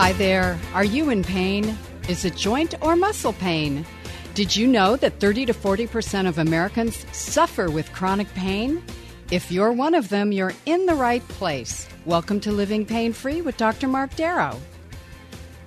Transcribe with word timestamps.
Hi 0.00 0.14
there. 0.14 0.58
Are 0.72 0.82
you 0.82 1.10
in 1.10 1.22
pain? 1.22 1.76
Is 2.08 2.24
it 2.24 2.34
joint 2.34 2.74
or 2.80 2.96
muscle 2.96 3.34
pain? 3.34 3.84
Did 4.32 4.56
you 4.56 4.66
know 4.66 4.96
that 4.96 5.20
30 5.20 5.44
to 5.44 5.52
40% 5.52 6.26
of 6.26 6.38
Americans 6.38 7.04
suffer 7.14 7.70
with 7.70 7.92
chronic 7.92 8.26
pain? 8.32 8.82
If 9.30 9.52
you're 9.52 9.72
one 9.72 9.94
of 9.94 10.08
them, 10.08 10.32
you're 10.32 10.54
in 10.64 10.86
the 10.86 10.94
right 10.94 11.22
place. 11.28 11.86
Welcome 12.06 12.40
to 12.40 12.50
Living 12.50 12.86
Pain 12.86 13.12
Free 13.12 13.42
with 13.42 13.58
Dr. 13.58 13.88
Mark 13.88 14.16
Darrow. 14.16 14.58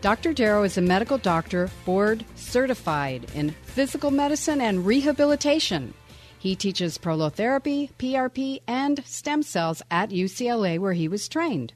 Dr. 0.02 0.34
Darrow 0.34 0.64
is 0.64 0.80
a 0.80 0.82
medical 0.82 1.20
doctor, 1.20 1.70
board 1.86 2.26
certified 2.34 3.28
in 3.36 3.52
physical 3.62 4.10
medicine 4.10 4.62
and 4.62 4.84
rehabilitation. 4.84 5.94
He 6.40 6.56
teaches 6.56 6.98
prolotherapy, 6.98 7.92
PRP, 8.00 8.62
and 8.68 9.06
stem 9.06 9.44
cells 9.44 9.84
at 9.92 10.10
UCLA, 10.10 10.80
where 10.80 10.94
he 10.94 11.08
was 11.08 11.28
trained. 11.28 11.74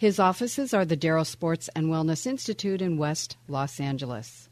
His 0.00 0.18
offices 0.18 0.72
are 0.72 0.86
the 0.86 0.96
Darrow 0.96 1.24
Sports 1.24 1.68
and 1.76 1.88
Wellness 1.88 2.26
Institute 2.26 2.80
in 2.80 2.96
West 2.96 3.36
Los 3.48 3.78
Angeles. 3.78 4.48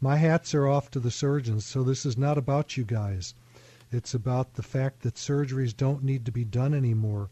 my 0.00 0.16
hats 0.16 0.54
are 0.54 0.66
off 0.66 0.90
to 0.90 1.00
the 1.00 1.10
surgeons. 1.10 1.64
So 1.64 1.82
this 1.82 2.04
is 2.04 2.18
not 2.18 2.36
about 2.36 2.76
you 2.76 2.84
guys. 2.84 3.34
It's 3.90 4.14
about 4.14 4.54
the 4.54 4.62
fact 4.62 5.00
that 5.00 5.14
surgeries 5.14 5.76
don't 5.76 6.04
need 6.04 6.24
to 6.26 6.32
be 6.32 6.44
done 6.44 6.74
anymore 6.74 7.30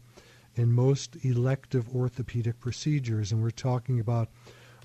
in 0.55 0.71
most 0.71 1.23
elective 1.23 1.87
orthopedic 1.95 2.59
procedures. 2.59 3.31
And 3.31 3.41
we're 3.41 3.51
talking 3.51 3.99
about 3.99 4.29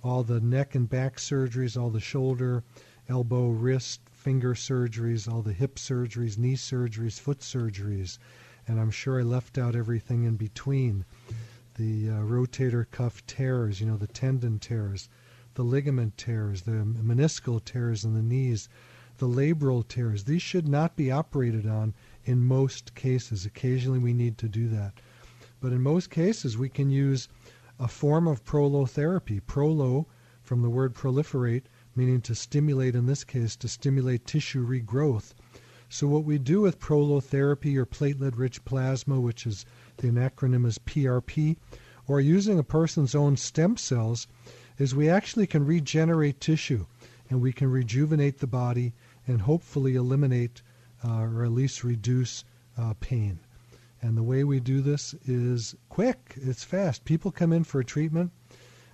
all 0.03 0.23
the 0.23 0.41
neck 0.41 0.75
and 0.75 0.89
back 0.89 1.17
surgeries, 1.17 1.81
all 1.81 1.91
the 1.91 1.99
shoulder, 1.99 2.63
elbow, 3.09 3.49
wrist, 3.49 4.01
finger 4.11 4.55
surgeries, 4.55 5.31
all 5.31 5.43
the 5.43 5.53
hip 5.53 5.77
surgeries, 5.77 6.39
knee 6.39 6.57
surgeries, 6.57 7.19
foot 7.19 7.41
surgeries. 7.41 8.19
And 8.69 8.81
I'm 8.81 8.91
sure 8.91 9.19
I 9.19 9.23
left 9.23 9.59
out 9.59 9.75
everything 9.75 10.25
in 10.25 10.37
between 10.37 11.05
the 11.75 12.09
uh, 12.09 12.13
rotator 12.21 12.85
cuff 12.91 13.27
tears, 13.27 13.81
you 13.81 13.87
know, 13.87 13.97
the 13.97 14.07
tendon 14.07 14.59
tears, 14.59 15.09
the 15.55 15.63
ligament 15.63 16.17
tears, 16.17 16.63
the 16.63 16.73
meniscal 16.73 17.65
tears 17.65 18.05
in 18.05 18.15
the 18.15 18.23
knees, 18.23 18.69
the 19.19 19.29
labral 19.29 19.87
tears. 19.87 20.25
These 20.25 20.43
should 20.43 20.67
not 20.69 20.97
be 20.97 21.11
operated 21.11 21.67
on 21.67 21.95
in 22.25 22.45
most 22.45 22.95
cases. 22.95 23.47
Occasionally 23.47 23.99
we 23.99 24.13
need 24.13 24.39
to 24.39 24.49
do 24.49 24.69
that. 24.69 25.01
But 25.61 25.73
in 25.73 25.83
most 25.83 26.11
cases, 26.11 26.59
we 26.59 26.69
can 26.69 26.91
use 26.91 27.29
a 27.79 27.89
form 27.89 28.27
of 28.27 28.45
prolotherapy. 28.45 29.41
Prolo, 29.41 30.07
from 30.43 30.63
the 30.63 30.69
word 30.69 30.95
proliferate, 30.95 31.65
meaning 31.97 32.21
to 32.21 32.35
stimulate, 32.35 32.95
in 32.95 33.07
this 33.07 33.25
case, 33.25 33.57
to 33.57 33.69
stimulate 33.69 34.27
tissue 34.27 34.67
regrowth. 34.67 35.33
So, 35.89 36.07
what 36.07 36.25
we 36.25 36.39
do 36.39 36.61
with 36.61 36.81
prolotherapy 36.81 37.77
or 37.77 37.87
platelet 37.87 38.37
rich 38.37 38.65
plasma, 38.65 39.21
which 39.21 39.47
is 39.47 39.65
the 39.99 40.09
acronym 40.09 40.67
is 40.67 40.79
PRP, 40.79 41.57
or 42.07 42.21
using 42.21 42.59
a 42.59 42.65
person's 42.65 43.15
own 43.15 43.37
stem 43.37 43.77
cells, 43.77 44.27
is 44.79 44.95
we 44.95 45.09
actually 45.09 45.47
can 45.47 45.65
regenerate 45.65 46.41
tissue 46.41 46.87
and 47.31 47.41
we 47.41 47.53
can 47.53 47.71
rejuvenate 47.71 48.39
the 48.39 48.47
body 48.47 48.93
and 49.27 49.43
hopefully 49.43 49.95
eliminate 49.95 50.63
uh, 51.05 51.23
or 51.23 51.45
at 51.45 51.53
least 51.53 51.85
reduce 51.85 52.45
uh, 52.79 52.95
pain. 53.01 53.39
And 54.03 54.17
the 54.17 54.23
way 54.23 54.45
we 54.45 54.61
do 54.61 54.81
this 54.81 55.15
is 55.27 55.75
quick, 55.89 56.35
it's 56.37 56.65
fast. 56.65 57.05
People 57.05 57.31
come 57.31 57.53
in 57.53 57.65
for 57.65 57.81
a 57.81 57.85
treatment. 57.85 58.33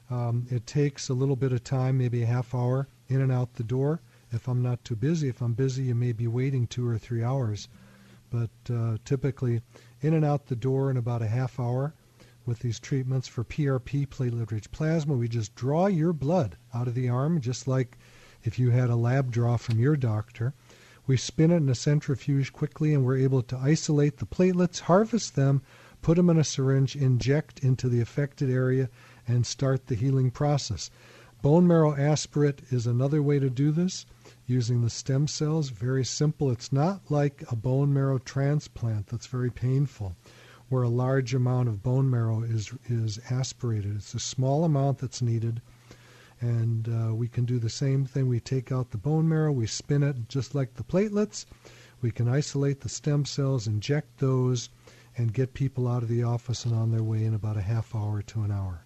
Um, 0.08 0.46
it 0.50 0.66
takes 0.66 1.08
a 1.08 1.14
little 1.14 1.36
bit 1.36 1.52
of 1.52 1.64
time, 1.64 1.98
maybe 1.98 2.22
a 2.22 2.26
half 2.26 2.54
hour, 2.54 2.88
in 3.08 3.20
and 3.20 3.32
out 3.32 3.54
the 3.54 3.64
door. 3.64 4.00
If 4.32 4.46
I'm 4.46 4.62
not 4.62 4.84
too 4.84 4.96
busy, 4.96 5.28
if 5.28 5.40
I'm 5.40 5.54
busy, 5.54 5.84
you 5.84 5.94
may 5.94 6.12
be 6.12 6.28
waiting 6.28 6.66
two 6.66 6.86
or 6.86 6.98
three 6.98 7.24
hours. 7.24 7.68
But 8.30 8.50
uh, 8.72 8.98
typically, 9.04 9.62
in 10.00 10.14
and 10.14 10.24
out 10.24 10.46
the 10.46 10.56
door 10.56 10.90
in 10.90 10.96
about 10.96 11.22
a 11.22 11.28
half 11.28 11.58
hour 11.58 11.94
with 12.46 12.60
these 12.60 12.80
treatments 12.80 13.28
for 13.28 13.44
PRP, 13.44 14.08
platelet 14.08 14.50
rich 14.50 14.70
plasma. 14.70 15.14
We 15.14 15.28
just 15.28 15.54
draw 15.54 15.86
your 15.86 16.12
blood 16.12 16.56
out 16.74 16.88
of 16.88 16.94
the 16.94 17.08
arm, 17.08 17.40
just 17.40 17.68
like 17.68 17.98
if 18.42 18.58
you 18.58 18.70
had 18.70 18.90
a 18.90 18.96
lab 18.96 19.30
draw 19.30 19.56
from 19.56 19.78
your 19.78 19.96
doctor. 19.96 20.54
We 21.06 21.16
spin 21.16 21.50
it 21.50 21.56
in 21.56 21.68
a 21.68 21.74
centrifuge 21.74 22.52
quickly, 22.52 22.94
and 22.94 23.04
we're 23.04 23.18
able 23.18 23.42
to 23.42 23.58
isolate 23.58 24.18
the 24.18 24.26
platelets, 24.26 24.80
harvest 24.80 25.34
them, 25.34 25.62
put 26.02 26.16
them 26.16 26.30
in 26.30 26.38
a 26.38 26.44
syringe, 26.44 26.96
inject 26.96 27.58
into 27.60 27.88
the 27.88 28.00
affected 28.00 28.50
area, 28.50 28.88
and 29.26 29.46
start 29.46 29.86
the 29.86 29.94
healing 29.94 30.30
process. 30.30 30.90
Bone 31.42 31.66
marrow 31.66 31.96
aspirate 31.96 32.60
is 32.70 32.86
another 32.86 33.22
way 33.22 33.38
to 33.38 33.48
do 33.48 33.72
this 33.72 34.04
using 34.46 34.82
the 34.82 34.90
stem 34.90 35.26
cells. 35.26 35.70
Very 35.70 36.04
simple. 36.04 36.50
It's 36.50 36.70
not 36.70 37.10
like 37.10 37.42
a 37.50 37.56
bone 37.56 37.94
marrow 37.94 38.18
transplant 38.18 39.06
that's 39.06 39.26
very 39.26 39.50
painful, 39.50 40.14
where 40.68 40.82
a 40.82 40.90
large 40.90 41.32
amount 41.32 41.70
of 41.70 41.82
bone 41.82 42.10
marrow 42.10 42.42
is, 42.42 42.74
is 42.90 43.18
aspirated. 43.30 43.96
It's 43.96 44.12
a 44.12 44.20
small 44.20 44.64
amount 44.64 44.98
that's 44.98 45.22
needed. 45.22 45.62
And 46.42 46.86
uh, 46.88 47.14
we 47.14 47.26
can 47.26 47.46
do 47.46 47.58
the 47.58 47.70
same 47.70 48.04
thing. 48.04 48.28
We 48.28 48.40
take 48.40 48.70
out 48.70 48.90
the 48.90 48.98
bone 48.98 49.26
marrow, 49.26 49.50
we 49.50 49.66
spin 49.66 50.02
it 50.02 50.28
just 50.28 50.54
like 50.54 50.74
the 50.74 50.84
platelets. 50.84 51.46
We 52.02 52.10
can 52.10 52.28
isolate 52.28 52.82
the 52.82 52.90
stem 52.90 53.24
cells, 53.24 53.66
inject 53.66 54.18
those, 54.18 54.68
and 55.16 55.32
get 55.32 55.54
people 55.54 55.88
out 55.88 56.02
of 56.02 56.10
the 56.10 56.22
office 56.22 56.66
and 56.66 56.74
on 56.74 56.90
their 56.90 57.02
way 57.02 57.24
in 57.24 57.32
about 57.32 57.56
a 57.56 57.62
half 57.62 57.94
hour 57.94 58.20
to 58.20 58.42
an 58.42 58.50
hour. 58.50 58.84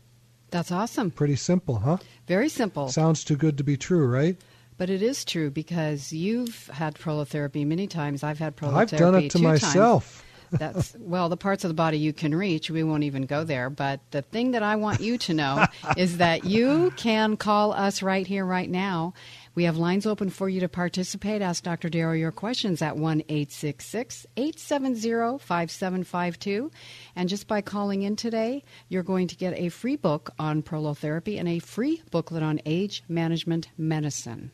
That's 0.54 0.70
awesome. 0.70 1.10
Pretty 1.10 1.34
simple, 1.34 1.80
huh? 1.80 1.96
Very 2.28 2.48
simple. 2.48 2.88
Sounds 2.88 3.24
too 3.24 3.34
good 3.34 3.58
to 3.58 3.64
be 3.64 3.76
true, 3.76 4.06
right? 4.06 4.36
But 4.78 4.88
it 4.88 5.02
is 5.02 5.24
true 5.24 5.50
because 5.50 6.12
you've 6.12 6.68
had 6.68 6.94
prolotherapy 6.94 7.66
many 7.66 7.88
times. 7.88 8.22
I've 8.22 8.38
had 8.38 8.56
prolotherapy 8.56 8.76
I've 8.76 8.90
done 8.90 9.14
it 9.16 9.30
to 9.32 9.40
myself. 9.40 10.24
That's 10.52 10.94
well, 11.00 11.28
the 11.28 11.36
parts 11.36 11.64
of 11.64 11.70
the 11.70 11.74
body 11.74 11.98
you 11.98 12.12
can 12.12 12.32
reach. 12.36 12.70
We 12.70 12.84
won't 12.84 13.02
even 13.02 13.26
go 13.26 13.42
there. 13.42 13.68
But 13.68 13.98
the 14.12 14.22
thing 14.22 14.52
that 14.52 14.62
I 14.62 14.76
want 14.76 15.00
you 15.00 15.18
to 15.18 15.34
know 15.34 15.66
is 15.96 16.18
that 16.18 16.44
you 16.44 16.92
can 16.96 17.36
call 17.36 17.72
us 17.72 18.00
right 18.00 18.24
here, 18.24 18.44
right 18.44 18.70
now. 18.70 19.14
We 19.54 19.64
have 19.64 19.76
lines 19.76 20.04
open 20.04 20.30
for 20.30 20.48
you 20.48 20.58
to 20.60 20.68
participate. 20.68 21.40
Ask 21.40 21.62
Dr. 21.62 21.88
Darrow 21.88 22.14
your 22.14 22.32
questions 22.32 22.82
at 22.82 22.96
1 22.96 23.22
870 23.28 25.38
5752. 25.38 26.70
And 27.14 27.28
just 27.28 27.46
by 27.46 27.60
calling 27.60 28.02
in 28.02 28.16
today, 28.16 28.64
you're 28.88 29.04
going 29.04 29.28
to 29.28 29.36
get 29.36 29.56
a 29.56 29.68
free 29.68 29.96
book 29.96 30.30
on 30.40 30.62
prolotherapy 30.62 31.38
and 31.38 31.48
a 31.48 31.60
free 31.60 32.02
booklet 32.10 32.42
on 32.42 32.60
age 32.66 33.04
management 33.08 33.68
medicine. 33.78 34.50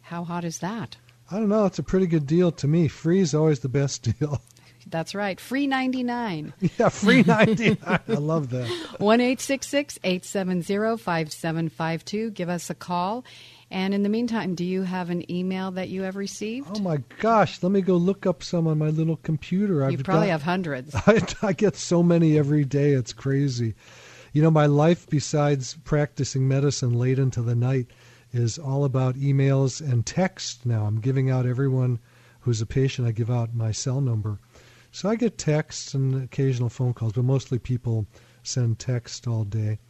How 0.00 0.24
hot 0.24 0.44
is 0.44 0.60
that? 0.60 0.96
I 1.30 1.38
don't 1.38 1.50
know. 1.50 1.66
It's 1.66 1.78
a 1.78 1.82
pretty 1.82 2.06
good 2.06 2.26
deal 2.26 2.50
to 2.52 2.66
me. 2.66 2.88
Free 2.88 3.20
is 3.20 3.34
always 3.34 3.60
the 3.60 3.68
best 3.68 4.02
deal. 4.18 4.40
That's 4.86 5.14
right. 5.14 5.40
Free 5.40 5.66
99. 5.66 6.52
Yeah, 6.78 6.88
free 6.88 7.22
99. 7.22 7.78
I 7.86 8.00
love 8.12 8.50
that. 8.50 8.68
1 8.98 9.20
870 9.20 10.96
5752. 10.98 12.30
Give 12.30 12.48
us 12.48 12.70
a 12.70 12.74
call. 12.74 13.24
And 13.74 13.92
in 13.92 14.04
the 14.04 14.08
meantime, 14.08 14.54
do 14.54 14.64
you 14.64 14.82
have 14.82 15.10
an 15.10 15.28
email 15.28 15.72
that 15.72 15.88
you 15.88 16.02
have 16.02 16.14
received? 16.14 16.68
Oh 16.76 16.78
my 16.78 16.98
gosh, 17.18 17.60
let 17.60 17.72
me 17.72 17.80
go 17.80 17.96
look 17.96 18.24
up 18.24 18.40
some 18.44 18.68
on 18.68 18.78
my 18.78 18.90
little 18.90 19.16
computer. 19.16 19.80
You 19.80 19.98
I've 19.98 20.04
probably 20.04 20.28
got, 20.28 20.34
have 20.34 20.42
hundreds. 20.44 20.94
I, 21.08 21.20
I 21.42 21.52
get 21.54 21.74
so 21.74 22.00
many 22.00 22.38
every 22.38 22.64
day. 22.64 22.92
It's 22.92 23.12
crazy. 23.12 23.74
You 24.32 24.42
know, 24.42 24.50
my 24.52 24.66
life 24.66 25.08
besides 25.08 25.76
practicing 25.82 26.46
medicine 26.46 26.92
late 26.92 27.18
into 27.18 27.42
the 27.42 27.56
night 27.56 27.88
is 28.32 28.60
all 28.60 28.84
about 28.84 29.16
emails 29.16 29.80
and 29.80 30.06
text 30.06 30.64
now. 30.64 30.84
I'm 30.84 31.00
giving 31.00 31.28
out 31.28 31.44
everyone 31.44 31.98
who's 32.42 32.60
a 32.60 32.66
patient, 32.66 33.08
I 33.08 33.10
give 33.10 33.28
out 33.28 33.56
my 33.56 33.72
cell 33.72 34.00
number. 34.00 34.38
So 34.92 35.08
I 35.08 35.16
get 35.16 35.36
texts 35.36 35.94
and 35.94 36.22
occasional 36.22 36.68
phone 36.68 36.94
calls, 36.94 37.14
but 37.14 37.24
mostly 37.24 37.58
people 37.58 38.06
send 38.44 38.78
text 38.78 39.26
all 39.26 39.42
day. 39.42 39.80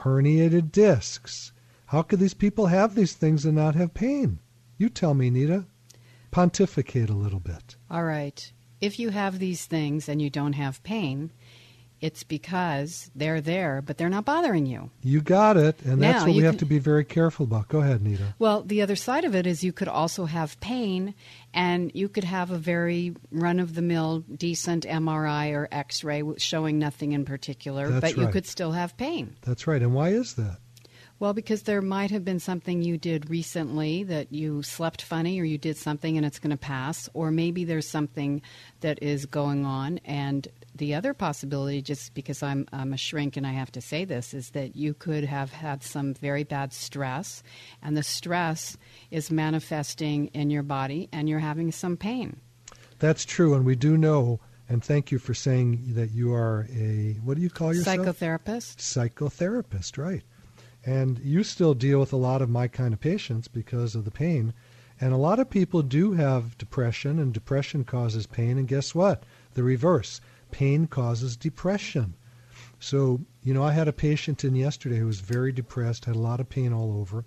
herniated 0.00 0.72
discs. 0.72 1.52
How 1.86 2.02
could 2.02 2.18
these 2.18 2.34
people 2.34 2.66
have 2.66 2.94
these 2.94 3.12
things 3.12 3.44
and 3.44 3.56
not 3.56 3.74
have 3.74 3.94
pain? 3.94 4.40
You 4.78 4.88
tell 4.88 5.14
me, 5.14 5.30
Nita. 5.30 5.66
Pontificate 6.30 7.10
a 7.10 7.14
little 7.14 7.40
bit. 7.40 7.76
All 7.90 8.04
right. 8.04 8.52
If 8.80 8.98
you 8.98 9.10
have 9.10 9.38
these 9.38 9.66
things 9.66 10.08
and 10.08 10.20
you 10.20 10.30
don't 10.30 10.54
have 10.54 10.82
pain, 10.82 11.30
it's 12.04 12.22
because 12.22 13.10
they're 13.14 13.40
there, 13.40 13.80
but 13.80 13.96
they're 13.96 14.10
not 14.10 14.26
bothering 14.26 14.66
you. 14.66 14.90
You 15.02 15.22
got 15.22 15.56
it, 15.56 15.80
and 15.86 16.02
that's 16.02 16.20
Now, 16.20 16.26
what 16.26 16.34
we 16.34 16.40
you 16.40 16.44
have 16.44 16.58
to 16.58 16.66
be 16.66 16.78
very 16.78 17.02
careful 17.02 17.44
about. 17.44 17.68
Go 17.68 17.80
ahead, 17.80 18.02
Nita. 18.02 18.34
Well, 18.38 18.62
the 18.62 18.82
other 18.82 18.94
side 18.94 19.24
of 19.24 19.34
it 19.34 19.46
is 19.46 19.64
you 19.64 19.72
could 19.72 19.88
also 19.88 20.26
have 20.26 20.60
pain, 20.60 21.14
and 21.54 21.90
you 21.94 22.10
could 22.10 22.24
have 22.24 22.50
a 22.50 22.58
very 22.58 23.16
run 23.30 23.58
of 23.58 23.74
the 23.74 23.80
mill, 23.80 24.18
decent 24.36 24.84
MRI 24.84 25.54
or 25.54 25.66
X 25.72 26.04
ray 26.04 26.22
showing 26.36 26.78
nothing 26.78 27.12
in 27.12 27.24
particular, 27.24 27.88
That's 27.88 28.12
but 28.12 28.20
you 28.20 28.28
could 28.28 28.44
still 28.44 28.72
have 28.72 28.98
pain. 28.98 29.34
That's 29.40 29.66
right. 29.66 29.80
And 29.80 29.94
why 29.94 30.10
is 30.10 30.34
that? 30.34 30.58
Well, 31.20 31.32
because 31.32 31.62
there 31.62 31.80
might 31.80 32.10
have 32.10 32.24
been 32.24 32.40
something 32.40 32.82
you 32.82 32.98
did 32.98 33.30
recently 33.30 34.02
that 34.02 34.30
you 34.30 34.62
slept 34.62 35.00
funny 35.00 35.40
or 35.40 35.44
you 35.44 35.56
did 35.56 35.78
something 35.78 36.18
and 36.18 36.26
it's 36.26 36.38
going 36.38 36.50
to 36.50 36.58
pass, 36.58 37.08
or 37.14 37.30
maybe 37.30 37.64
there's 37.64 37.88
something 37.88 38.42
that 38.80 39.02
is 39.02 39.24
going 39.24 39.64
on. 39.64 40.00
And 40.04 40.46
the 40.74 40.94
other 40.94 41.14
possibility, 41.14 41.80
just 41.80 42.14
because 42.14 42.42
I'm, 42.42 42.66
I'm 42.72 42.92
a 42.92 42.96
shrink 42.96 43.36
and 43.36 43.46
I 43.46 43.52
have 43.52 43.70
to 43.72 43.80
say 43.80 44.04
this, 44.04 44.34
is 44.34 44.50
that 44.50 44.74
you 44.74 44.92
could 44.92 45.24
have 45.24 45.52
had 45.52 45.82
some 45.82 46.14
very 46.14 46.42
bad 46.42 46.72
stress, 46.72 47.42
and 47.82 47.96
the 47.96 48.02
stress 48.02 48.76
is 49.10 49.30
manifesting 49.30 50.26
in 50.28 50.50
your 50.50 50.64
body 50.64 51.08
and 51.12 51.28
you're 51.28 51.38
having 51.38 51.70
some 51.70 51.96
pain. 51.96 52.40
That's 52.98 53.24
true, 53.24 53.54
and 53.54 53.64
we 53.64 53.76
do 53.76 53.96
know. 53.96 54.40
And 54.68 54.82
thank 54.82 55.12
you 55.12 55.18
for 55.18 55.34
saying 55.34 55.94
that 55.94 56.10
you 56.10 56.32
are 56.32 56.66
a 56.74 57.18
what 57.22 57.36
do 57.36 57.42
you 57.42 57.50
call 57.50 57.74
yourself? 57.74 57.98
Psychotherapist? 57.98 58.76
psychotherapist, 58.78 59.98
right? 59.98 60.22
And 60.86 61.18
you 61.18 61.44
still 61.44 61.74
deal 61.74 62.00
with 62.00 62.12
a 62.12 62.18
lot 62.18 62.42
of 62.42 62.50
my 62.50 62.68
kind 62.68 62.94
of 62.94 63.00
patients 63.00 63.46
because 63.46 63.94
of 63.94 64.04
the 64.04 64.10
pain. 64.10 64.54
And 65.00 65.12
a 65.12 65.18
lot 65.18 65.38
of 65.38 65.50
people 65.50 65.82
do 65.82 66.12
have 66.12 66.56
depression, 66.56 67.18
and 67.18 67.32
depression 67.32 67.84
causes 67.84 68.26
pain. 68.26 68.58
And 68.58 68.68
guess 68.68 68.94
what? 68.94 69.24
The 69.54 69.62
reverse 69.62 70.20
pain 70.54 70.86
causes 70.86 71.36
depression. 71.36 72.14
So, 72.78 73.22
you 73.42 73.52
know, 73.52 73.64
I 73.64 73.72
had 73.72 73.88
a 73.88 73.92
patient 73.92 74.44
in 74.44 74.54
yesterday 74.54 74.98
who 74.98 75.06
was 75.06 75.18
very 75.18 75.50
depressed, 75.50 76.04
had 76.04 76.14
a 76.14 76.20
lot 76.20 76.38
of 76.38 76.48
pain 76.48 76.72
all 76.72 76.96
over. 76.96 77.24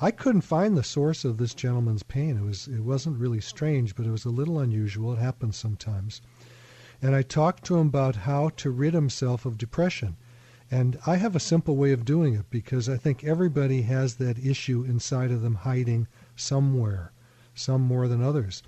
I 0.00 0.10
couldn't 0.10 0.40
find 0.40 0.74
the 0.74 0.82
source 0.82 1.22
of 1.26 1.36
this 1.36 1.52
gentleman's 1.52 2.02
pain. 2.02 2.38
It 2.38 2.42
was 2.42 2.68
it 2.68 2.80
wasn't 2.80 3.18
really 3.18 3.42
strange, 3.42 3.94
but 3.94 4.06
it 4.06 4.10
was 4.10 4.24
a 4.24 4.30
little 4.30 4.58
unusual. 4.58 5.12
It 5.12 5.18
happens 5.18 5.58
sometimes. 5.58 6.22
And 7.02 7.14
I 7.14 7.20
talked 7.20 7.64
to 7.64 7.76
him 7.76 7.88
about 7.88 8.16
how 8.16 8.48
to 8.56 8.70
rid 8.70 8.94
himself 8.94 9.44
of 9.44 9.58
depression. 9.58 10.16
And 10.70 10.98
I 11.06 11.16
have 11.16 11.36
a 11.36 11.40
simple 11.40 11.76
way 11.76 11.92
of 11.92 12.06
doing 12.06 12.32
it 12.32 12.48
because 12.48 12.88
I 12.88 12.96
think 12.96 13.22
everybody 13.22 13.82
has 13.82 14.14
that 14.14 14.38
issue 14.38 14.84
inside 14.84 15.30
of 15.30 15.42
them 15.42 15.56
hiding 15.56 16.08
somewhere, 16.34 17.12
some 17.54 17.82
more 17.82 18.08
than 18.08 18.22
others. 18.22 18.62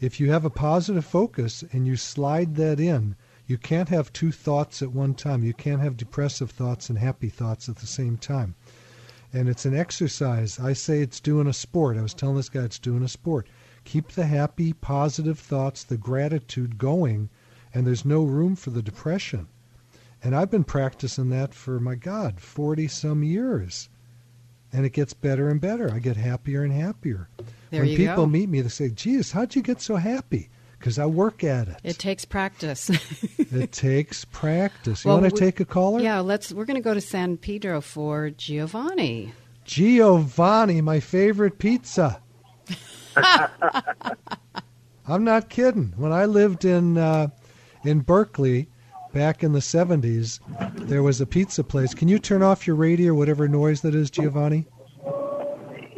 If 0.00 0.20
you 0.20 0.30
have 0.32 0.44
a 0.44 0.50
positive 0.50 1.06
focus 1.06 1.64
and 1.72 1.86
you 1.86 1.96
slide 1.96 2.56
that 2.56 2.78
in, 2.78 3.16
you 3.46 3.58
can't 3.58 3.90
have 3.90 4.12
two 4.12 4.32
thoughts 4.32 4.80
at 4.80 4.92
one 4.92 5.14
time. 5.14 5.44
You 5.44 5.52
can't 5.52 5.82
have 5.82 5.96
depressive 5.96 6.50
thoughts 6.50 6.88
and 6.88 6.98
happy 6.98 7.28
thoughts 7.28 7.68
at 7.68 7.76
the 7.76 7.86
same 7.86 8.16
time. 8.16 8.54
And 9.32 9.48
it's 9.48 9.66
an 9.66 9.76
exercise. 9.76 10.58
I 10.58 10.72
say 10.72 11.00
it's 11.00 11.20
doing 11.20 11.46
a 11.46 11.52
sport. 11.52 11.98
I 11.98 12.02
was 12.02 12.14
telling 12.14 12.36
this 12.36 12.48
guy 12.48 12.62
it's 12.62 12.78
doing 12.78 13.02
a 13.02 13.08
sport. 13.08 13.48
Keep 13.84 14.12
the 14.12 14.26
happy, 14.26 14.72
positive 14.72 15.38
thoughts, 15.38 15.84
the 15.84 15.98
gratitude 15.98 16.78
going, 16.78 17.28
and 17.74 17.86
there's 17.86 18.04
no 18.04 18.22
room 18.22 18.56
for 18.56 18.70
the 18.70 18.82
depression. 18.82 19.48
And 20.22 20.34
I've 20.34 20.50
been 20.50 20.64
practicing 20.64 21.28
that 21.30 21.52
for, 21.52 21.78
my 21.78 21.96
God, 21.96 22.40
40 22.40 22.88
some 22.88 23.22
years. 23.22 23.90
And 24.72 24.86
it 24.86 24.94
gets 24.94 25.12
better 25.12 25.50
and 25.50 25.60
better. 25.60 25.92
I 25.92 25.98
get 25.98 26.16
happier 26.16 26.62
and 26.62 26.72
happier. 26.72 27.28
There 27.70 27.82
when 27.82 27.94
people 27.94 28.16
go. 28.16 28.26
meet 28.26 28.48
me, 28.48 28.62
they 28.62 28.70
say, 28.70 28.88
geez, 28.88 29.32
how'd 29.32 29.54
you 29.54 29.60
get 29.60 29.82
so 29.82 29.96
happy? 29.96 30.48
Because 30.78 30.98
I 30.98 31.06
work 31.06 31.42
at 31.44 31.68
it. 31.68 31.76
It 31.82 31.98
takes 31.98 32.24
practice. 32.24 32.90
it 33.38 33.72
takes 33.72 34.24
practice. 34.26 35.04
You 35.04 35.10
Well, 35.10 35.20
want 35.20 35.34
to 35.34 35.40
take 35.40 35.60
a 35.60 35.64
caller? 35.64 36.00
yeah, 36.00 36.20
let's. 36.20 36.52
We're 36.52 36.64
going 36.66 36.76
to 36.76 36.82
go 36.82 36.94
to 36.94 37.00
San 37.00 37.36
Pedro 37.36 37.80
for 37.80 38.30
Giovanni. 38.30 39.32
Giovanni, 39.64 40.80
my 40.82 41.00
favorite 41.00 41.58
pizza. 41.58 42.20
I'm 45.06 45.24
not 45.24 45.48
kidding. 45.48 45.92
When 45.96 46.12
I 46.12 46.24
lived 46.26 46.64
in 46.64 46.98
uh, 46.98 47.28
in 47.84 48.00
Berkeley 48.00 48.68
back 49.12 49.42
in 49.42 49.52
the 49.52 49.60
70s, 49.60 50.40
there 50.86 51.02
was 51.02 51.20
a 51.20 51.26
pizza 51.26 51.62
place. 51.62 51.94
Can 51.94 52.08
you 52.08 52.18
turn 52.18 52.42
off 52.42 52.66
your 52.66 52.76
radio 52.76 53.14
whatever 53.14 53.46
noise 53.48 53.82
that 53.82 53.94
is, 53.94 54.10
Giovanni? 54.10 54.66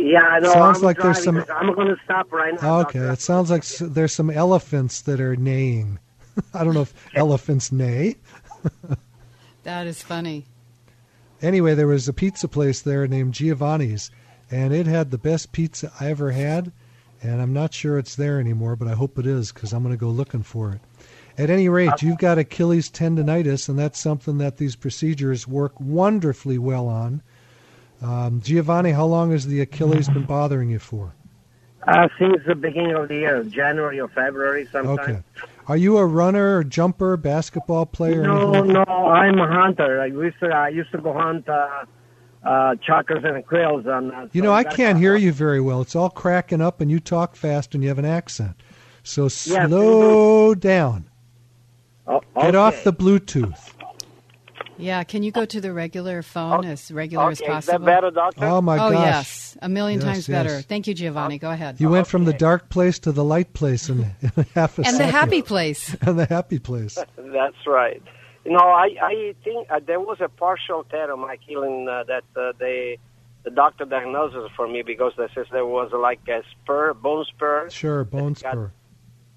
Yeah, 0.06 0.22
I 0.22 0.38
know. 0.38 0.52
Sounds 0.52 0.78
I'm 0.78 0.84
like 0.84 0.98
there's 0.98 1.22
some- 1.24 1.44
I'm 1.52 1.74
going 1.74 1.88
to 1.88 1.96
stop 2.04 2.32
right 2.32 2.54
now. 2.54 2.76
Oh, 2.76 2.80
okay, 2.82 3.00
it 3.00 3.20
sounds 3.20 3.50
like 3.50 3.62
s- 3.62 3.82
there's 3.84 4.12
some 4.12 4.30
elephants 4.30 5.02
that 5.02 5.20
are 5.20 5.34
neighing. 5.36 5.98
I 6.54 6.62
don't 6.64 6.74
know 6.74 6.82
if 6.82 6.94
elephants 7.14 7.72
neigh. 7.72 8.16
That 9.64 9.88
is 9.88 10.00
funny. 10.00 10.44
Anyway, 11.42 11.74
there 11.74 11.88
was 11.88 12.06
a 12.06 12.12
pizza 12.12 12.46
place 12.46 12.82
there 12.82 13.08
named 13.08 13.34
Giovanni's, 13.34 14.12
and 14.48 14.72
it 14.72 14.86
had 14.86 15.10
the 15.10 15.18
best 15.18 15.50
pizza 15.50 15.92
I 15.98 16.08
ever 16.10 16.30
had. 16.30 16.70
And 17.20 17.42
I'm 17.42 17.52
not 17.52 17.74
sure 17.74 17.98
it's 17.98 18.14
there 18.14 18.38
anymore, 18.38 18.76
but 18.76 18.86
I 18.86 18.92
hope 18.92 19.18
it 19.18 19.26
is 19.26 19.50
because 19.50 19.72
I'm 19.72 19.82
going 19.82 19.92
to 19.92 19.98
go 19.98 20.08
looking 20.08 20.44
for 20.44 20.70
it. 20.72 20.80
At 21.36 21.50
any 21.50 21.68
rate, 21.68 22.00
you've 22.00 22.18
got 22.18 22.38
Achilles 22.38 22.88
tendonitis, 22.88 23.68
and 23.68 23.76
that's 23.76 23.98
something 23.98 24.38
that 24.38 24.58
these 24.58 24.76
procedures 24.76 25.48
work 25.48 25.72
wonderfully 25.80 26.58
well 26.58 26.86
on. 26.86 27.22
Um, 28.02 28.40
Giovanni, 28.42 28.90
how 28.92 29.06
long 29.06 29.30
has 29.30 29.46
the 29.46 29.60
Achilles 29.60 30.08
been 30.08 30.24
bothering 30.24 30.70
you 30.70 30.78
for? 30.78 31.14
Uh, 31.86 32.08
since 32.18 32.42
the 32.46 32.54
beginning 32.54 32.94
of 32.94 33.08
the 33.08 33.14
year, 33.14 33.44
January 33.44 34.00
or 34.00 34.08
February 34.08 34.66
sometime. 34.72 34.98
Okay. 34.98 35.22
Are 35.68 35.76
you 35.76 35.98
a 35.98 36.06
runner, 36.06 36.58
or 36.58 36.64
jumper, 36.64 37.16
basketball 37.16 37.86
player? 37.86 38.22
No, 38.22 38.52
anything? 38.54 38.72
no, 38.72 38.82
I'm 38.84 39.38
a 39.38 39.46
hunter. 39.46 40.00
I 40.00 40.06
used 40.06 40.38
to, 40.40 40.48
I 40.48 40.68
used 40.68 40.90
to 40.92 40.98
go 40.98 41.12
hunt 41.12 41.48
uh, 41.48 41.84
uh, 42.44 42.74
chukars 42.86 43.24
and 43.24 43.44
quails. 43.46 43.86
And, 43.86 44.12
uh, 44.12 44.26
You 44.32 44.42
so 44.42 44.46
know, 44.46 44.52
I 44.52 44.64
can't 44.64 44.98
hear 44.98 45.16
you 45.16 45.32
very 45.32 45.60
well. 45.60 45.80
It's 45.80 45.96
all 45.96 46.10
cracking 46.10 46.60
up, 46.60 46.80
and 46.80 46.90
you 46.90 47.00
talk 47.00 47.36
fast, 47.36 47.74
and 47.74 47.82
you 47.82 47.88
have 47.88 47.98
an 47.98 48.04
accent. 48.04 48.56
So 49.02 49.24
Yes, 49.24 49.34
slow 49.34 50.54
down. 50.54 51.08
Oh, 52.08 52.20
Get 52.40 52.54
off 52.54 52.82
the 52.84 52.92
Bluetooth. 52.92 53.72
Yeah, 54.78 55.04
can 55.04 55.22
you 55.22 55.30
go 55.32 55.44
to 55.44 55.60
the 55.60 55.72
regular 55.72 56.22
phone 56.22 56.64
as 56.64 56.90
regular 56.92 57.30
as 57.30 57.40
Okay, 57.40 57.50
is 57.50 57.54
possible? 57.66 57.78
that 57.78 57.84
better, 57.86 58.10
doctor? 58.10 58.44
Oh 58.44 58.60
my 58.60 58.74
oh 58.74 58.90
gosh! 58.90 59.02
yes, 59.04 59.56
a 59.62 59.68
million 59.68 60.00
Yes, 60.00 60.04
times 60.06 60.28
yes. 60.28 60.44
better. 60.44 60.60
Thank 60.62 60.86
you, 60.86 60.94
Giovanni. 60.94 61.38
Go 61.38 61.50
ahead. 61.50 61.80
You 61.80 61.88
went 61.88 62.06
from 62.06 62.24
the 62.24 62.32
dark 62.32 62.68
place 62.68 62.98
to 63.00 63.12
the 63.12 63.24
light 63.24 63.52
place 63.54 63.88
in, 63.88 64.00
in 64.20 64.46
half 64.54 64.78
a 64.78 64.86
and 64.86 64.96
the 64.98 65.06
happy 65.06 65.42
place. 65.42 65.94
and 66.02 66.18
the 66.18 66.26
happy 66.26 66.58
place. 66.58 66.94
That's 67.16 67.66
right. 67.66 68.02
You 68.44 68.52
know, 68.52 68.58
I 68.58 68.94
I 69.02 69.34
think 69.42 69.68
uh, 69.70 69.80
there 69.84 70.00
was 70.00 70.18
a 70.20 70.28
partial 70.28 70.84
tear 70.84 71.12
on 71.12 71.20
my 71.20 71.34
Achilles 71.34 71.88
uh, 71.88 72.04
that 72.04 72.24
uh, 72.36 72.52
they 72.58 72.98
the 73.44 73.50
doctor 73.50 73.84
diagnosed 73.84 74.34
it 74.36 74.50
for 74.56 74.68
me 74.68 74.82
because 74.82 75.12
they 75.16 75.28
says 75.34 75.46
there 75.52 75.64
was 75.66 75.90
like 75.92 76.20
a 76.28 76.42
spur, 76.50 76.92
bone 76.94 77.24
spur. 77.24 77.70
Sure, 77.70 78.04
bone 78.04 78.34
Got- 78.34 78.52
spur. 78.52 78.72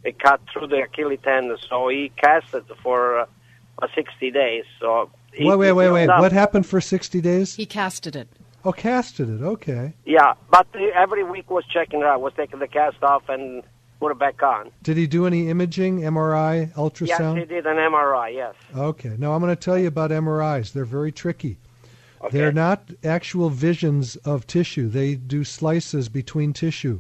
It 0.04 0.18
cut 0.18 0.40
through 0.54 0.68
the 0.68 0.82
Achilles 0.84 1.20
tendon, 1.24 1.58
so 1.70 1.90
he 1.90 2.10
casted 2.16 2.64
for 2.82 3.28
uh, 3.82 3.88
60 3.96 4.32
days. 4.32 4.64
So 4.80 5.10
he- 5.34 5.46
Wait, 5.46 5.56
wait, 5.58 5.72
wait, 5.74 5.92
wait. 5.92 6.02
healed. 6.10 6.20
What 6.20 6.32
happened 6.32 6.66
for 6.66 6.82
60 6.82 7.22
days? 7.22 7.56
He 7.56 7.66
casted 7.66 8.16
it. 8.16 8.28
Oh, 8.66 8.72
casted 8.74 9.30
it. 9.30 9.42
Okay. 9.44 9.94
Yeah, 10.06 10.34
but 10.52 10.68
every 10.94 11.24
week 11.24 11.50
was 11.50 11.64
checking 11.66 12.02
it 12.02 12.06
out, 12.06 12.22
was 12.22 12.34
taking 12.36 12.60
the 12.60 12.68
cast 12.68 13.02
off 13.04 13.30
and 13.30 13.64
put 14.02 14.12
it 14.12 14.20
back 14.20 14.44
on. 14.44 14.72
Did 14.84 14.98
he 14.98 15.08
do 15.08 15.26
any 15.26 15.50
imaging, 15.50 16.02
MRI, 16.02 16.74
ultrasound? 16.74 17.36
Yes, 17.36 17.48
he 17.48 17.56
did 17.56 17.66
an 17.66 17.78
MRI. 17.78 18.34
Yes. 18.34 18.56
Okay. 18.76 19.16
Now 19.18 19.34
I'm 19.34 19.42
going 19.42 19.56
to 19.56 19.62
tell 19.62 19.78
you 19.78 19.88
about 19.88 20.12
MRIs. 20.12 20.74
They're 20.74 20.84
very 20.86 21.12
tricky. 21.12 21.58
Okay. 22.22 22.38
They're 22.38 22.52
not 22.52 22.90
actual 23.04 23.50
visions 23.50 24.18
of 24.18 24.46
tissue. 24.46 24.90
They 24.90 25.16
do 25.16 25.46
slices 25.46 26.10
between 26.10 26.52
tissue, 26.52 27.00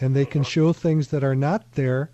and 0.00 0.14
they 0.14 0.24
can 0.24 0.44
show 0.44 0.72
things 0.72 1.08
that 1.08 1.24
are 1.24 1.34
not 1.34 1.72
there, 1.72 2.10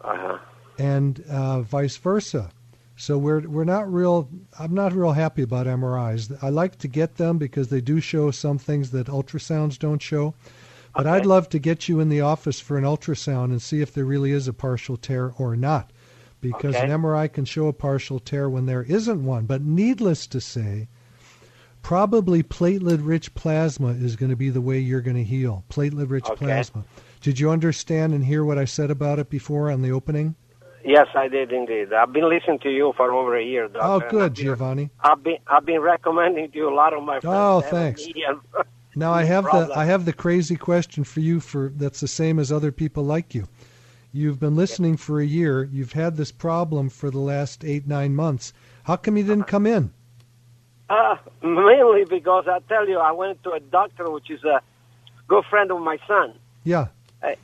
Uh-huh. 0.00 0.38
and 0.76 1.22
uh, 1.30 1.62
vice 1.62 1.96
versa. 1.98 2.50
So 2.96 3.18
we're 3.18 3.40
we're 3.48 3.64
not 3.64 3.92
real. 3.92 4.28
I'm 4.58 4.74
not 4.74 4.92
real 4.92 5.12
happy 5.12 5.42
about 5.42 5.66
MRIs. 5.66 6.36
I 6.42 6.48
like 6.48 6.78
to 6.78 6.88
get 6.88 7.16
them 7.16 7.38
because 7.38 7.68
they 7.68 7.80
do 7.80 8.00
show 8.00 8.30
some 8.30 8.58
things 8.58 8.90
that 8.92 9.08
ultrasounds 9.08 9.78
don't 9.78 10.00
show. 10.02 10.34
But 10.94 11.08
I'd 11.08 11.26
love 11.26 11.48
to 11.48 11.58
get 11.58 11.88
you 11.88 11.98
in 11.98 12.08
the 12.08 12.20
office 12.20 12.60
for 12.60 12.78
an 12.78 12.84
ultrasound 12.84 13.46
and 13.46 13.60
see 13.60 13.80
if 13.80 13.92
there 13.92 14.04
really 14.04 14.30
is 14.30 14.46
a 14.46 14.52
partial 14.52 14.96
tear 14.96 15.32
or 15.38 15.56
not, 15.56 15.90
because 16.40 16.76
Okay. 16.76 16.84
an 16.84 17.00
MRI 17.00 17.26
can 17.32 17.44
show 17.44 17.66
a 17.66 17.72
partial 17.72 18.20
tear 18.20 18.48
when 18.48 18.66
there 18.66 18.84
isn't 18.84 19.24
one. 19.24 19.44
But 19.46 19.62
needless 19.62 20.28
to 20.28 20.40
say, 20.40 20.86
probably 21.82 22.44
platelet-rich 22.44 23.34
plasma 23.34 23.88
is 23.88 24.14
going 24.14 24.30
to 24.30 24.36
be 24.36 24.50
the 24.50 24.60
way 24.60 24.78
you're 24.78 25.00
going 25.00 25.16
to 25.16 25.24
heal. 25.24 25.64
Platelet-rich 25.68 26.28
Okay. 26.28 26.36
plasma. 26.36 26.84
Did 27.20 27.40
you 27.40 27.50
understand 27.50 28.14
and 28.14 28.24
hear 28.24 28.44
what 28.44 28.58
I 28.58 28.64
said 28.64 28.90
about 28.92 29.18
it 29.18 29.28
before 29.28 29.72
on 29.72 29.82
the 29.82 29.90
opening? 29.90 30.36
Yes, 30.84 31.06
I 31.14 31.28
did 31.28 31.50
indeed. 31.50 31.92
I've 31.92 32.12
been 32.12 32.28
listening 32.28 32.58
to 32.60 32.70
you 32.70 32.92
for 32.96 33.10
over 33.12 33.36
a 33.36 33.42
year, 33.42 33.68
doctor. 33.68 34.06
Oh, 34.06 34.10
good, 34.10 34.22
I've 34.22 34.34
been- 34.34 34.44
Giovanni. 34.44 34.90
I've 35.00 35.22
been 35.22 35.38
I've 35.46 35.64
been 35.64 35.80
recommending 35.80 36.50
to 36.50 36.56
you 36.58 36.68
a 36.68 36.74
lot 36.74 36.92
of 36.92 37.02
my 37.02 37.20
friends. 37.20 37.34
Oh, 37.36 37.60
thanks. 37.62 38.06
Now 38.96 39.12
I 39.12 39.24
have 39.34 39.44
the. 39.44 39.72
I 39.74 39.86
have 39.86 40.04
the 40.04 40.12
crazy 40.12 40.56
question 40.56 41.02
for 41.02 41.18
you 41.20 41.40
for 41.40 41.72
that's 41.74 41.98
the 42.00 42.06
same 42.06 42.38
as 42.38 42.52
other 42.52 42.70
people 42.70 43.02
like 43.02 43.34
you. 43.34 43.48
You've 44.12 44.38
been 44.38 44.54
listening 44.54 44.96
for 44.96 45.20
a 45.20 45.26
year. 45.26 45.64
You've 45.64 45.94
had 45.94 46.16
this 46.16 46.30
problem 46.30 46.88
for 46.90 47.10
the 47.10 47.18
last 47.18 47.64
eight 47.64 47.88
nine 47.88 48.14
months. 48.14 48.52
How 48.84 48.94
come 48.96 49.16
you 49.16 49.24
didn't 49.24 49.48
come 49.48 49.66
in? 49.66 49.92
Uh, 50.88 51.16
mainly 51.42 52.04
because 52.04 52.44
I 52.46 52.60
tell 52.68 52.88
you, 52.88 52.98
I 52.98 53.10
went 53.10 53.42
to 53.42 53.50
a 53.52 53.58
doctor, 53.58 54.08
which 54.10 54.30
is 54.30 54.44
a 54.44 54.60
good 55.26 55.44
friend 55.46 55.72
of 55.72 55.80
my 55.80 55.98
son, 56.06 56.34
Yeah, 56.62 56.88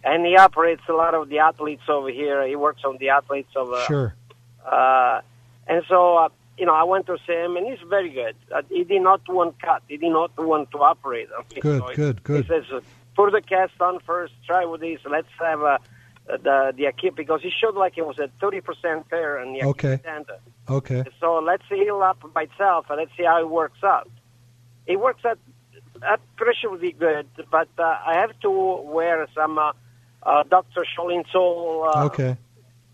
and 0.05 0.27
he 0.27 0.37
operates 0.37 0.83
a 0.89 0.93
lot 0.93 1.15
of 1.15 1.29
the 1.29 1.39
athletes 1.39 1.83
over 1.89 2.11
here. 2.11 2.47
He 2.47 2.57
works 2.57 2.83
on 2.85 2.99
the 2.99 3.11
athletes 3.11 3.51
of, 3.57 3.73
uh, 3.73 3.87
sure. 3.87 4.15
uh, 4.65 5.21
and 5.67 5.83
so 5.89 6.17
uh, 6.17 6.29
you 6.59 6.67
know, 6.67 6.75
I 6.75 6.85
went 6.85 7.07
to 7.07 7.17
see 7.27 7.33
him, 7.33 7.57
and 7.57 7.67
he's 7.67 7.79
very 7.89 8.11
good. 8.11 8.37
Uh, 8.55 8.63
he 8.69 8.85
did 8.85 9.03
not 9.03 9.23
want 9.29 9.61
cut. 9.63 9.83
He 9.89 9.97
did 9.97 10.11
not 10.13 10.33
want 10.39 10.71
to 10.73 10.79
operate. 10.79 11.29
me. 11.55 11.61
Good, 11.61 11.81
So 11.81 11.89
he- 11.89 11.95
good, 11.97 12.23
good. 12.23 12.43
He 12.45 12.49
says, 12.49 12.65
uh, 12.73 12.81
put 13.17 13.33
the 13.33 13.41
cast 13.41 13.81
on 13.81 14.01
first. 14.01 14.35
Try 14.47 14.65
with 14.67 14.81
this. 14.83 15.01
Let's 15.09 15.29
have 15.39 15.63
uh, 15.63 15.79
the 16.27 16.73
the 16.77 16.85
Achilles 16.87 17.15
because 17.17 17.41
he 17.43 17.51
showed 17.51 17.75
like 17.77 17.97
it 17.97 18.07
was 18.07 18.19
a 18.19 18.29
thirty 18.41 18.61
percent 18.61 19.09
tear 19.09 19.39
in 19.41 19.55
the 19.55 19.63
Okay. 19.65 19.97
tendon. 20.05 20.37
Okay. 20.69 21.05
So 21.21 21.39
let's 21.39 21.65
heal 21.69 22.03
up 22.03 22.19
by 22.35 22.43
itself 22.43 22.87
and 22.91 22.99
let's 22.99 23.11
see 23.17 23.25
how 23.25 23.41
it 23.41 23.49
works 23.49 23.83
out. 23.83 24.09
It 24.87 24.99
works 25.01 25.25
out, 25.25 25.39
that 26.01 26.21
pressure 26.37 26.71
would 26.71 26.81
be 26.81 26.93
good, 26.93 27.27
but 27.51 27.69
uh, 27.79 27.83
I 28.07 28.15
have 28.15 28.39
to 28.41 28.51
wear 28.51 29.27
some 29.35 29.59
uh, 29.59 29.73
uh, 30.23 30.43
Dr. 30.45 30.85
Scholl's 30.85 31.25
insole 31.27 31.87
uh, 31.97 32.05
Okay. 32.07 32.37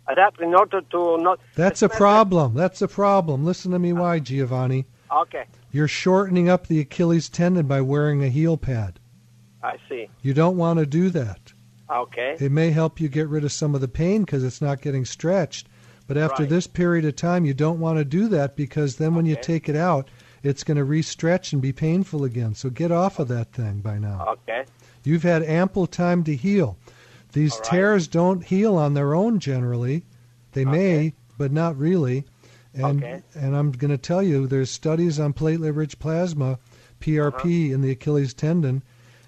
adapter 0.08 0.44
in 0.44 0.54
order 0.54 0.80
to 0.80 1.16
not. 1.18 1.40
That's 1.54 1.82
a 1.82 1.88
problem. 1.88 2.54
That's 2.54 2.82
a 2.82 2.88
problem. 2.88 3.44
Listen 3.44 3.72
to 3.72 3.78
me 3.78 3.92
why, 3.92 4.18
Giovanni. 4.18 4.86
Okay, 5.10 5.44
You're 5.70 5.86
shortening 5.88 6.48
up 6.48 6.66
the 6.66 6.80
Achilles 6.80 7.28
tendon 7.28 7.66
by 7.66 7.80
wearing 7.80 8.24
a 8.24 8.28
heel 8.28 8.56
pad. 8.56 8.98
I 9.62 9.76
see. 9.88 10.08
You 10.20 10.34
don't 10.34 10.56
want 10.56 10.80
to 10.80 10.86
do 10.86 11.10
that. 11.10 11.52
Okay, 11.88 12.36
It 12.40 12.50
may 12.50 12.70
help 12.70 13.00
you 13.00 13.08
get 13.08 13.28
rid 13.28 13.44
of 13.44 13.52
some 13.52 13.76
of 13.76 13.80
the 13.80 13.86
pain 13.88 14.22
because 14.24 14.42
it's 14.42 14.60
not 14.60 14.80
getting 14.82 15.04
stretched. 15.04 15.68
But 16.08 16.16
after 16.16 16.42
Right. 16.42 16.50
this 16.50 16.66
period 16.66 17.04
of 17.04 17.14
time, 17.16 17.44
you 17.44 17.54
don't 17.54 17.78
want 17.80 17.98
to 17.98 18.04
do 18.04 18.28
that 18.28 18.56
because 18.56 18.96
then 18.96 19.14
when 19.14 19.26
you 19.26 19.36
take 19.36 19.68
it 19.68 19.76
out, 19.76 20.08
it's 20.42 20.64
going 20.64 20.76
to 20.76 20.84
re-stretch 20.84 21.52
and 21.52 21.60
be 21.62 21.72
painful 21.72 22.24
again. 22.24 22.54
So 22.54 22.70
get 22.70 22.92
off 22.92 23.18
of 23.18 23.28
that 23.28 23.52
thing 23.52 23.80
by 23.80 23.98
now. 23.98 24.36
okay, 24.48 24.64
You've 25.04 25.22
had 25.22 25.42
ample 25.42 25.86
time 25.86 26.24
to 26.24 26.34
heal. 26.34 26.76
These 27.32 27.54
right. 27.56 27.64
tears 27.64 28.08
don't 28.08 28.44
heal 28.44 28.76
on 28.76 28.94
their 28.94 29.14
own 29.14 29.38
generally. 29.40 30.04
They 30.52 30.64
may, 30.64 31.12
but 31.38 31.52
not 31.52 31.76
really. 31.78 32.24
And 32.74 33.02
Okay. 33.02 33.22
and 33.34 33.56
I'm 33.56 33.72
going 33.72 33.90
to 33.90 33.98
tell 33.98 34.22
you, 34.22 34.46
there's 34.46 34.70
studies 34.70 35.18
on 35.20 35.32
platelet-rich 35.32 35.98
plasma, 35.98 36.58
PRP, 37.00 37.66
Uh-huh. 37.66 37.74
in 37.74 37.80
the 37.82 37.90
Achilles 37.90 38.34
tendon. 38.34 38.82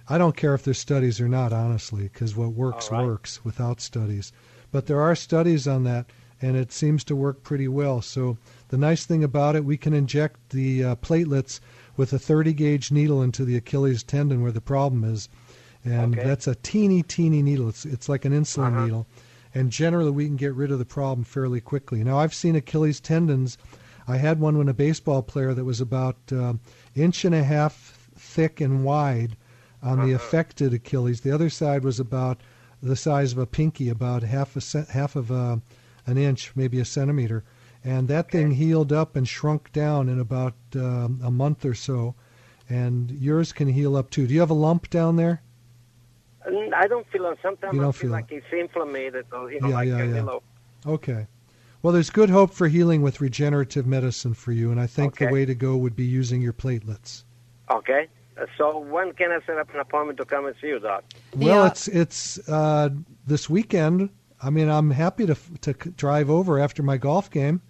I 0.09 0.17
don't 0.19 0.37
care 0.37 0.55
if 0.55 0.63
there's 0.65 0.79
studies 0.79 1.21
or 1.21 1.29
not, 1.29 1.53
honestly, 1.53 2.05
because 2.05 2.35
what 2.35 2.53
works 2.55 2.91
right. 2.91 3.05
works 3.05 3.45
without 3.45 3.81
studies. 3.81 4.33
But 4.73 4.87
there 4.87 5.01
are 5.01 5.15
studies 5.15 5.67
on 5.69 5.85
that, 5.85 6.07
and 6.41 6.57
it 6.57 6.73
seems 6.73 7.05
to 7.05 7.17
work 7.17 7.43
pretty 7.43 7.69
well. 7.69 8.01
So 8.03 8.39
the 8.69 8.79
nice 8.79 9.07
thing 9.07 9.25
about 9.25 9.57
it, 9.57 9.65
we 9.65 9.77
can 9.77 9.93
inject 9.95 10.51
the 10.51 10.85
uh, 10.85 10.95
platelets 10.97 11.61
with 11.97 12.13
a 12.13 12.19
30 12.19 12.53
gauge 12.53 12.93
needle 12.93 13.23
into 13.23 13.45
the 13.45 13.57
Achilles 13.57 14.03
tendon 14.03 14.43
where 14.43 14.53
the 14.53 14.61
problem 14.61 15.05
is, 15.05 15.29
and 15.85 16.15
Okay. 16.15 16.23
that's 16.23 16.47
a 16.47 16.55
teeny 16.55 17.03
teeny 17.03 17.43
needle. 17.43 17.69
It's 17.69 17.85
it's 17.85 18.09
like 18.09 18.25
an 18.25 18.33
insulin 18.33 18.75
Uh-huh. 18.75 18.85
needle, 18.85 19.07
and 19.55 19.71
generally 19.73 20.11
we 20.11 20.27
can 20.27 20.37
get 20.37 20.55
rid 20.55 20.71
of 20.71 20.79
the 20.79 20.85
problem 20.85 21.25
fairly 21.25 21.61
quickly. 21.61 22.05
Now 22.05 22.19
I've 22.19 22.35
seen 22.35 22.57
Achilles 22.57 23.01
tendons. 23.01 23.59
I 24.07 24.17
had 24.17 24.41
one 24.41 24.57
when 24.57 24.69
a 24.69 24.75
baseball 24.75 25.23
player 25.23 25.53
that 25.55 25.65
was 25.65 25.81
about 25.81 26.17
um, 26.33 26.61
inch 26.95 27.25
and 27.25 27.35
a 27.35 27.45
half 27.45 28.09
thick 28.17 28.61
and 28.61 28.85
wide 28.85 29.37
on 29.83 30.01
the 30.01 30.13
Uh-huh. 30.13 30.15
affected 30.15 30.73
Achilles. 30.75 31.21
The 31.21 31.31
other 31.31 31.51
side 31.51 31.85
was 31.85 32.01
about 32.01 32.41
the 32.83 32.97
size 32.97 33.33
of 33.33 33.39
a 33.39 33.47
pinky, 33.47 33.89
about 33.89 34.23
half 34.23 34.57
a 34.57 34.87
half 34.93 35.17
of 35.17 35.31
a, 35.31 35.61
an 36.07 36.17
inch, 36.17 36.53
maybe 36.55 36.79
a 36.81 36.85
centimeter, 36.85 37.45
and 37.89 38.09
that 38.09 38.31
thing 38.31 38.51
healed 38.51 38.93
up 38.93 39.17
and 39.17 39.27
shrunk 39.27 39.73
down 39.73 40.09
in 40.09 40.21
about 40.21 40.55
um, 40.75 41.21
a 41.25 41.31
month 41.31 41.65
or 41.65 41.75
so. 41.75 42.15
And 42.69 43.11
yours 43.11 43.53
can 43.53 43.69
heal 43.69 43.97
up 43.97 44.11
too. 44.11 44.27
Do 44.27 44.35
you 44.35 44.41
have 44.41 44.51
a 44.51 44.55
lump 44.55 44.91
down 44.91 45.17
there? 45.17 45.41
I 46.75 46.87
don't 46.87 47.07
feel 47.09 47.25
it. 47.27 47.39
Sometimes 47.43 47.73
You 47.75 47.81
I 47.81 47.85
don't 47.85 47.93
feel 47.93 48.03
feel 48.03 48.11
like 48.11 48.31
it's 48.31 48.47
inflamed 48.53 49.17
or 49.33 49.51
you 49.51 49.61
know, 49.61 49.69
Yeah, 49.69 49.75
like 49.75 49.89
yeah, 49.89 50.03
yeah. 50.05 50.39
Okay. 50.87 51.27
Well, 51.83 51.93
there's 51.93 52.11
good 52.11 52.29
hope 52.29 52.53
for 52.53 52.69
healing 52.69 53.03
with 53.03 53.21
regenerative 53.21 53.87
medicine 53.87 54.35
for 54.35 54.53
you, 54.53 54.71
and 54.71 54.81
I 54.81 54.87
think 54.87 55.17
the 55.17 55.29
way 55.29 55.47
to 55.47 55.55
go 55.55 55.77
would 55.77 55.97
be 55.97 56.05
using 56.05 56.43
your 56.43 56.53
platelets. 56.53 57.25
Okay. 57.71 58.09
Uh, 58.37 58.47
So 58.59 58.79
when 58.79 59.13
can 59.13 59.31
I 59.31 59.39
set 59.47 59.59
up 59.59 59.73
an 59.73 59.81
appointment 59.81 60.19
to 60.19 60.25
come 60.25 60.47
and 60.47 60.55
see 60.61 60.69
you, 60.69 60.79
Doc? 60.79 61.05
Well, 61.37 61.63
Yeah. 61.63 61.67
it's 61.69 61.89
it's 61.89 62.49
uh, 62.49 62.91
this 63.27 63.49
weekend. 63.49 64.11
I 64.43 64.51
mean, 64.51 64.69
I'm 64.69 64.91
happy 64.91 65.25
to 65.27 65.37
to 65.63 65.73
drive 65.73 66.29
over 66.29 66.59
after 66.59 66.83
my 66.83 66.99
golf 66.99 67.31
game. 67.31 67.63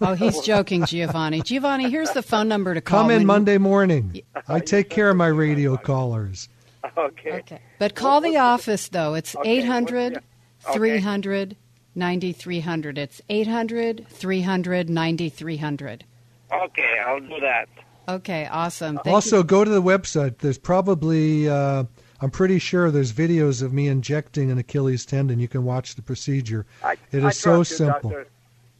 Oh, 0.00 0.14
he's 0.14 0.40
joking, 0.40 0.84
Giovanni. 0.84 1.40
Giovanni, 1.40 1.88
here's 1.90 2.10
the 2.10 2.22
phone 2.22 2.48
number 2.48 2.74
to 2.74 2.80
call. 2.80 3.02
Come 3.02 3.10
in 3.10 3.18
when- 3.20 3.26
Monday 3.26 3.58
morning. 3.58 4.20
I 4.48 4.60
take 4.60 4.90
care 4.90 5.10
of 5.10 5.16
my 5.16 5.26
radio 5.28 5.76
callers. 5.76 6.48
Okay. 6.96 7.32
Okay. 7.38 7.60
But 7.78 7.94
call 7.94 8.20
the 8.20 8.36
office, 8.36 8.88
though. 8.88 9.14
It's 9.14 9.34
Okay, 9.34 9.58
800 9.58 10.12
what's 10.14 10.24
the- 10.64 10.70
okay. 10.70 10.78
300 10.78 11.56
9300. 11.94 12.98
It's 12.98 13.20
800 13.28 14.06
300 14.10 14.88
9300. 14.90 16.04
Okay, 16.52 16.98
I'll 17.04 17.20
do 17.20 17.40
that. 17.40 17.68
Okay, 18.08 18.46
awesome. 18.50 18.96
Thank 19.02 19.12
also, 19.14 19.38
you. 19.38 19.44
go 19.44 19.64
to 19.64 19.70
the 19.70 19.82
website. 19.82 20.38
There's 20.38 20.58
probably, 20.58 21.48
uh, 21.48 21.84
I'm 22.20 22.30
pretty 22.30 22.58
sure 22.60 22.90
there's 22.90 23.12
videos 23.12 23.62
of 23.62 23.72
me 23.72 23.88
injecting 23.88 24.50
an 24.52 24.58
Achilles 24.58 25.04
tendon. 25.04 25.40
You 25.40 25.48
can 25.48 25.64
watch 25.64 25.96
the 25.96 26.02
procedure. 26.02 26.66
I, 26.84 26.92
It 27.10 27.24
I 27.24 27.28
is 27.30 27.38
so 27.38 27.56
trust 27.56 27.70
you, 27.72 27.76
simple. 27.78 28.10
doctor. 28.10 28.26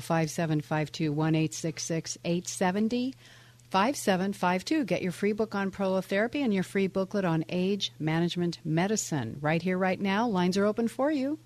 5752. 0.00 1.12
1 1.12 1.34
870 1.34 3.14
5752. 3.70 4.84
Get 4.84 5.02
your 5.02 5.12
free 5.12 5.32
book 5.32 5.54
on 5.54 5.70
prolotherapy 5.70 6.42
and 6.44 6.54
your 6.54 6.62
free 6.62 6.86
booklet 6.86 7.24
on 7.24 7.44
age 7.48 7.92
management 7.98 8.58
medicine. 8.64 9.38
Right 9.40 9.60
here, 9.60 9.76
right 9.76 10.00
now. 10.00 10.28
Lines 10.28 10.56
are 10.56 10.64
open 10.66 10.88
for 10.88 11.10
you. 11.10 11.38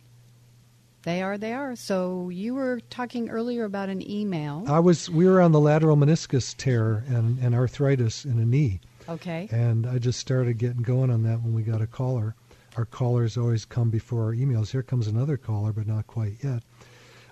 They 1.03 1.23
are, 1.23 1.39
they 1.39 1.55
are. 1.55 1.77
So 1.77 2.29
you 2.29 2.55
were 2.55 2.81
talking 2.91 3.31
earlier 3.31 3.65
about 3.65 3.89
an 3.89 4.09
email. 4.09 4.65
I 4.69 4.81
was. 4.81 5.09
We 5.09 5.27
were 5.27 5.41
on 5.41 5.53
the 5.53 5.61
lateral 5.61 5.97
meniscus 5.97 6.55
tear 6.55 7.05
and, 7.09 7.39
and 7.39 7.55
arthritis 7.55 8.27
in 8.27 8.39
a 8.39 8.45
knee, 8.45 8.81
Okay. 9.09 9.49
and 9.51 9.87
I 9.87 9.99
just 9.99 10.19
started 10.21 10.59
getting 10.59 10.83
going 10.83 11.11
on 11.11 11.23
that 11.23 11.41
when 11.43 11.55
we 11.55 11.63
got 11.63 11.81
a 11.81 11.87
caller. 11.87 12.35
Our 12.77 12.85
callers 12.85 13.39
always 13.39 13.65
come 13.65 13.89
before 13.89 14.25
our 14.25 14.35
emails. 14.35 14.71
Here 14.71 14.83
comes 14.83 15.07
another 15.09 15.39
caller, 15.39 15.73
but 15.73 15.87
not 15.87 16.07
quite 16.07 16.35
yet. 16.45 16.63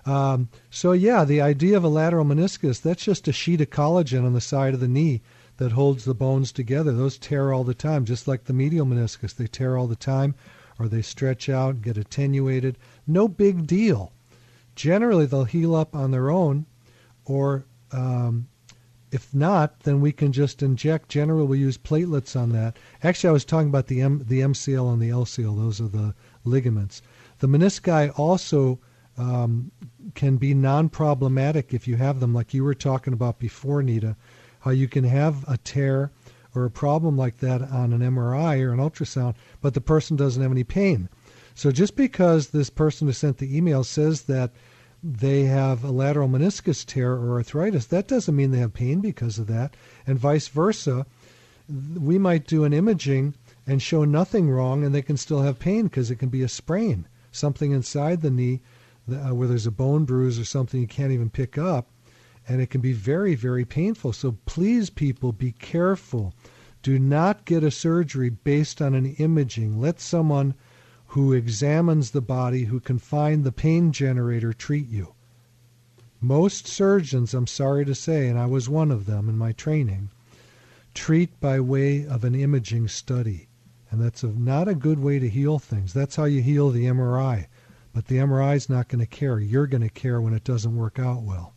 Um, 0.09 0.49
so 0.71 0.91
yeah, 0.93 1.23
the 1.23 1.39
idea 1.39 1.77
of 1.77 1.83
a 1.83 1.87
lateral 1.87 2.25
meniscus, 2.25 2.81
that's 2.81 3.03
just 3.03 3.27
a 3.27 3.31
sheet 3.31 3.61
of 3.61 3.69
collagen 3.69 4.25
on 4.25 4.33
the 4.33 4.41
side 4.41 4.73
of 4.73 4.79
the 4.79 4.87
knee 4.87 5.21
that 5.57 5.73
holds 5.73 6.03
the 6.03 6.15
bones 6.15 6.51
together. 6.51 6.91
Those 6.91 7.19
tear 7.19 7.53
all 7.53 7.63
the 7.63 7.75
time, 7.75 8.05
just 8.05 8.27
like 8.27 8.45
the 8.45 8.53
medial 8.53 8.87
meniscus. 8.87 9.35
They 9.35 9.45
tear 9.45 9.77
all 9.77 9.85
the 9.85 9.95
time 9.95 10.33
or 10.79 10.87
they 10.87 11.03
stretch 11.03 11.47
out, 11.47 11.83
get 11.83 11.95
attenuated. 11.95 12.77
No 13.05 13.27
big 13.27 13.67
deal. 13.67 14.11
Generally, 14.75 15.27
they'll 15.27 15.43
heal 15.43 15.75
up 15.75 15.93
on 15.93 16.09
their 16.09 16.31
own, 16.31 16.65
or 17.25 17.65
um, 17.91 18.47
if 19.11 19.31
not, 19.31 19.81
then 19.81 20.01
we 20.01 20.11
can 20.11 20.31
just 20.31 20.63
inject. 20.63 21.09
Generally, 21.09 21.45
we 21.45 21.59
use 21.59 21.77
platelets 21.77 22.39
on 22.39 22.49
that. 22.53 22.77
Actually, 23.03 23.29
I 23.29 23.33
was 23.33 23.45
talking 23.45 23.69
about 23.69 23.87
the 23.87 24.01
M, 24.01 24.23
the 24.25 24.39
MCL 24.39 24.91
and 24.91 25.01
the 25.01 25.09
LCL. 25.09 25.55
Those 25.55 25.79
are 25.79 25.87
the 25.87 26.15
ligaments. 26.45 27.03
The 27.39 27.47
menisci 27.47 28.17
also 28.17 28.79
um, 29.19 29.71
can 30.15 30.37
be 30.37 30.53
non-problematic 30.53 31.73
if 31.73 31.87
you 31.87 31.97
have 31.97 32.19
them, 32.21 32.33
like 32.33 32.53
you 32.53 32.63
were 32.63 32.73
talking 32.73 33.13
about 33.13 33.37
before, 33.37 33.83
Nita. 33.83 34.15
How 34.61 34.71
you 34.71 34.87
can 34.87 35.03
have 35.03 35.45
a 35.47 35.57
tear 35.57 36.11
or 36.55 36.65
a 36.65 36.71
problem 36.71 37.17
like 37.17 37.37
that 37.39 37.61
on 37.61 37.93
an 37.93 37.99
MRI 37.99 38.61
or 38.63 38.73
an 38.73 38.79
ultrasound, 38.79 39.35
but 39.61 39.73
the 39.73 39.81
person 39.81 40.15
doesn't 40.15 40.41
have 40.41 40.51
any 40.51 40.63
pain. 40.63 41.09
So 41.53 41.71
just 41.71 41.95
because 41.95 42.47
this 42.47 42.69
person 42.69 43.07
who 43.07 43.13
sent 43.13 43.37
the 43.37 43.55
email 43.55 43.83
says 43.83 44.23
that 44.23 44.51
they 45.03 45.43
have 45.43 45.83
a 45.83 45.91
lateral 45.91 46.29
meniscus 46.29 46.85
tear 46.85 47.13
or 47.13 47.33
arthritis, 47.33 47.85
that 47.87 48.07
doesn't 48.07 48.35
mean 48.35 48.51
they 48.51 48.59
have 48.59 48.73
pain 48.73 49.01
because 49.01 49.37
of 49.37 49.47
that, 49.47 49.75
and 50.07 50.17
vice 50.17 50.47
versa. 50.47 51.05
We 51.95 52.17
might 52.17 52.47
do 52.47 52.63
an 52.63 52.73
imaging 52.73 53.35
and 53.67 53.81
show 53.81 54.05
nothing 54.05 54.49
wrong, 54.49 54.83
and 54.83 54.95
they 54.95 55.01
can 55.01 55.17
still 55.17 55.41
have 55.41 55.59
pain 55.59 55.83
because 55.83 56.09
it 56.09 56.15
can 56.15 56.29
be 56.29 56.41
a 56.41 56.47
sprain, 56.47 57.05
something 57.31 57.71
inside 57.71 58.21
the 58.21 58.31
knee 58.31 58.61
uh, 59.13 59.33
where 59.33 59.47
there's 59.47 59.67
a 59.67 59.71
bone 59.71 60.05
bruise 60.05 60.39
or 60.39 60.45
something 60.45 60.81
you 60.81 60.87
can't 60.87 61.11
even 61.11 61.29
pick 61.29 61.57
up, 61.57 61.89
and 62.47 62.61
it 62.61 62.69
can 62.69 62.81
be 62.81 62.93
very, 62.93 63.35
very 63.35 63.65
painful. 63.65 64.13
So 64.13 64.37
please, 64.45 64.89
people, 64.89 65.31
be 65.31 65.51
careful. 65.51 66.33
Do 66.81 66.97
not 66.97 67.45
get 67.45 67.63
a 67.63 67.71
surgery 67.71 68.29
based 68.29 68.81
on 68.81 68.95
an 68.95 69.15
imaging. 69.15 69.79
Let 69.79 69.99
someone 69.99 70.55
who 71.07 71.33
examines 71.33 72.11
the 72.11 72.21
body, 72.21 72.65
who 72.65 72.79
can 72.79 72.99
find 72.99 73.43
the 73.43 73.51
pain 73.51 73.91
generator, 73.91 74.53
treat 74.53 74.87
you. 74.87 75.15
Most 76.21 76.67
surgeons, 76.67 77.33
I'm 77.33 77.47
sorry 77.47 77.85
to 77.85 77.95
say, 77.95 78.27
and 78.27 78.37
I 78.37 78.45
was 78.45 78.69
one 78.69 78.91
of 78.91 79.05
them 79.05 79.29
in 79.29 79.37
my 79.37 79.51
training, 79.51 80.11
treat 80.93 81.39
by 81.39 81.59
way 81.59 82.05
of 82.05 82.23
an 82.23 82.35
imaging 82.35 82.89
study. 82.89 83.47
And 83.89 84.01
that's 84.01 84.21
a, 84.21 84.27
not 84.27 84.67
a 84.67 84.75
good 84.75 84.99
way 84.99 85.17
to 85.17 85.29
heal 85.29 85.57
things. 85.57 85.93
That's 85.93 86.15
how 86.15 86.25
you 86.25 86.41
heal 86.41 86.69
the 86.69 86.85
MRI. 86.85 87.47
But 87.93 88.07
the 88.07 88.17
MRI 88.17 88.55
is 88.55 88.69
not 88.69 88.87
going 88.87 88.99
to 88.99 89.07
care. 89.07 89.39
You're 89.39 89.67
going 89.67 89.81
to 89.81 89.89
care 89.89 90.21
when 90.21 90.33
it 90.33 90.43
doesn't 90.43 90.75
work 90.75 90.99
out 90.99 91.23
well. 91.23 91.53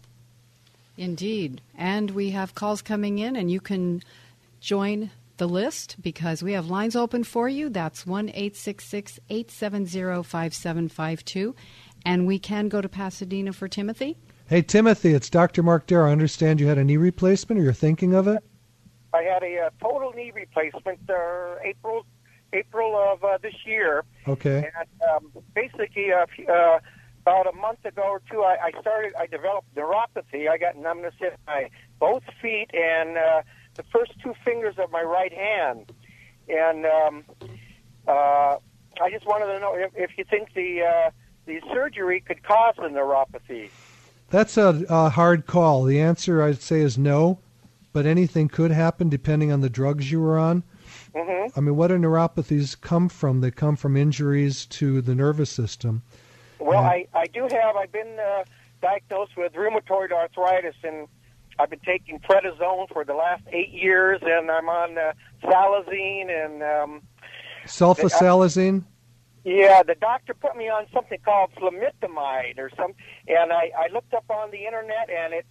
Indeed. 0.97 1.61
And 1.77 2.11
we 2.11 2.31
have 2.31 2.55
calls 2.55 2.83
coming 2.83 3.19
in, 3.19 3.37
and 3.37 3.51
you 3.51 3.61
can 3.61 4.03
join 4.61 5.11
the 5.37 5.49
list 5.49 5.97
because 6.01 6.43
we 6.43 6.53
have 6.53 6.69
lines 6.69 6.95
open 6.95 7.25
for 7.25 7.49
you. 7.49 7.69
That's 7.69 8.07
1 8.07 8.31
870 8.35 10.23
5752. 10.23 11.55
And 12.05 12.27
we 12.27 12.39
can 12.39 12.69
go 12.69 12.81
to 12.81 12.89
Pasadena 12.89 13.53
for 13.53 13.69
Timothy. 13.69 14.17
Hey, 14.49 14.63
Timothy, 14.63 15.15
it's 15.15 15.31
Dr. 15.31 15.63
Mark 15.63 15.87
Darrow. 15.87 16.09
I 16.09 16.13
understand 16.13 16.61
you 16.61 16.67
had 16.67 16.79
a 16.79 16.85
knee 16.85 16.97
replacement 16.97 17.61
or 17.61 17.65
you're 17.65 17.73
thinking 17.73 18.15
of 18.15 18.29
it? 18.29 18.45
I 19.15 19.23
had 19.23 19.43
a 19.43 19.67
uh, 19.67 19.71
total 19.81 20.13
knee 20.13 20.33
replacement 20.35 20.99
uh, 21.09 21.57
April 21.65 22.07
April 22.53 22.97
of 22.97 23.25
uh, 23.25 23.39
this 23.43 23.55
year, 23.65 24.05
Okay. 24.29 24.71
and 24.79 25.11
um, 25.11 25.33
basically 25.55 26.13
uh, 26.13 26.27
uh, 26.51 26.79
about 27.23 27.47
a 27.47 27.53
month 27.53 27.85
ago 27.85 28.03
or 28.03 28.23
two, 28.31 28.43
I, 28.43 28.57
I 28.67 28.81
started. 28.81 29.15
I 29.19 29.27
developed 29.27 29.75
neuropathy. 29.75 30.49
I 30.49 30.59
got 30.59 30.77
numbness 30.77 31.15
in 31.21 31.31
my 31.47 31.71
both 31.99 32.23
feet 32.41 32.71
and 32.73 33.17
uh, 33.17 33.43
the 33.75 33.85
first 33.93 34.13
two 34.23 34.35
fingers 34.45 34.75
of 34.79 34.91
my 34.91 35.03
right 35.03 35.33
hand, 35.33 35.93
and 36.49 36.87
um, 36.87 37.25
uh, 38.07 38.57
I 39.01 39.11
just 39.11 39.27
wanted 39.27 39.47
to 39.47 39.61
know 39.61 39.75
if, 39.75 39.93
if 39.95 40.19
you 40.19 40.25
think 40.25 40.53
the 40.55 40.83
uh, 40.83 41.11
the 41.47 41.61
surgery 41.73 42.21
could 42.21 42.43
cause 42.43 42.75
the 42.77 42.89
neuropathy. 42.89 43.71
That's 44.31 44.57
a, 44.57 44.85
a 44.89 45.11
hard 45.11 45.47
call. 45.47 45.85
The 45.85 46.01
answer 46.01 46.43
I'd 46.43 46.63
say 46.63 46.81
is 46.81 46.97
no, 46.97 47.39
but 47.93 48.07
anything 48.07 48.49
could 48.49 48.71
happen 48.71 49.09
depending 49.09 49.53
on 49.53 49.61
the 49.61 49.71
drugs 49.71 50.11
you 50.11 50.21
were 50.21 50.39
on. 50.39 50.63
Hmm 51.15 51.47
I 51.55 51.61
mean, 51.61 51.77
what 51.77 51.89
do 51.89 51.99
neuropathies 51.99 52.81
come 52.81 53.09
from? 53.09 53.41
They 53.41 53.51
come 53.51 53.77
from 53.77 53.97
injuries 53.97 54.67
to 54.67 55.01
the 55.01 55.15
nervous 55.15 55.51
system. 55.51 56.03
Well. 56.59 56.79
I, 56.79 57.07
I 57.13 57.27
do 57.27 57.43
have. 57.43 57.77
I've 57.77 57.93
been 57.93 58.19
uh, 58.19 58.45
diagnosed 58.81 59.37
with 59.37 59.53
rheumatoid 59.53 60.13
arthritis, 60.13 60.77
and 60.85 61.09
I've 61.59 61.71
been 61.71 61.81
taking 61.81 62.19
prednisone 62.21 62.89
for 62.93 63.05
the 63.05 63.15
last 63.15 63.43
eight 63.53 63.71
years, 63.71 64.21
and 64.23 64.51
I'm 64.51 64.69
on 64.69 64.97
uh, 64.97 65.13
salazine, 65.43 66.31
and 66.31 66.63
um, 66.63 67.03
Sulfasalazine? 67.67 68.85
yeah, 69.45 69.83
the 69.83 69.97
doctor 69.97 70.35
put 70.35 70.57
me 70.57 70.69
on 70.69 70.87
something 70.93 71.19
called 71.25 71.51
flamitamide 71.57 72.59
or 72.59 72.71
some, 72.77 72.93
and 73.27 73.53
I, 73.53 73.71
I 73.77 73.93
looked 73.93 74.15
up 74.15 74.25
on 74.31 74.51
the 74.51 74.65
internet, 74.67 75.11
and 75.11 75.35
it 75.35 75.47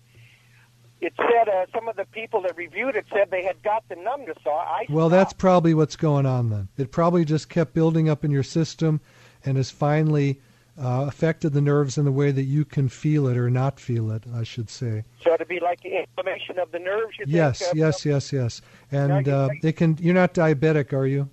it 1.01 1.13
said 1.17 1.49
uh, 1.49 1.65
some 1.73 1.87
of 1.87 1.95
the 1.95 2.05
people 2.05 2.41
that 2.43 2.55
reviewed 2.55 2.95
it 2.95 3.05
said 3.11 3.31
they 3.31 3.43
had 3.43 3.61
got 3.63 3.83
the 3.89 3.95
numbness. 3.95 4.37
I 4.45 4.85
Well, 4.89 5.09
that's 5.09 5.33
probably 5.33 5.73
what's 5.73 5.95
going 5.95 6.25
on 6.25 6.49
then. 6.49 6.69
It 6.77 6.91
probably 6.91 7.25
just 7.25 7.49
kept 7.49 7.73
building 7.73 8.07
up 8.07 8.23
in 8.23 8.31
your 8.31 8.43
system 8.43 9.01
and 9.43 9.57
has 9.57 9.71
finally 9.71 10.39
uh, 10.79 11.05
affected 11.07 11.53
the 11.53 11.61
nerves 11.61 11.97
in 11.97 12.05
the 12.05 12.11
way 12.11 12.31
that 12.31 12.43
you 12.43 12.63
can 12.63 12.87
feel 12.87 13.27
it 13.27 13.37
or 13.37 13.49
not 13.49 13.79
feel 13.79 14.11
it, 14.11 14.23
I 14.33 14.43
should 14.43 14.69
say. 14.69 15.03
so 15.23 15.33
it'd 15.33 15.47
be 15.47 15.59
like 15.59 15.81
the 15.81 15.99
inflammation 15.99 16.59
of 16.59 16.71
the 16.71 16.79
nerves. 16.79 17.17
You 17.19 17.25
Yes, 17.27 17.59
think, 17.59 17.73
uh, 17.73 17.77
yes, 17.77 18.05
yes, 18.05 18.31
yes. 18.31 18.61
And 18.91 19.27
uh, 19.27 19.49
it 19.63 19.73
can. 19.73 19.97
You're 19.99 20.13
not 20.15 20.33
diabetic, 20.33 20.93
are 20.93 21.07
you? 21.07 21.29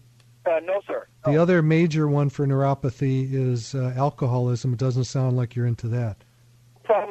Uh, 0.47 0.61
no, 0.65 0.81
sir. 0.87 1.07
The 1.25 1.37
other 1.37 1.61
major 1.63 2.09
one 2.09 2.31
for 2.31 2.47
neuropathy 2.47 3.31
is 3.31 3.75
uh, 3.75 3.93
alcoholism. 3.97 4.73
It 4.73 4.79
doesn't 4.79 5.05
sound 5.05 5.37
like 5.37 5.55
you're 5.55 5.67
into 5.67 5.89
that. 5.89 6.25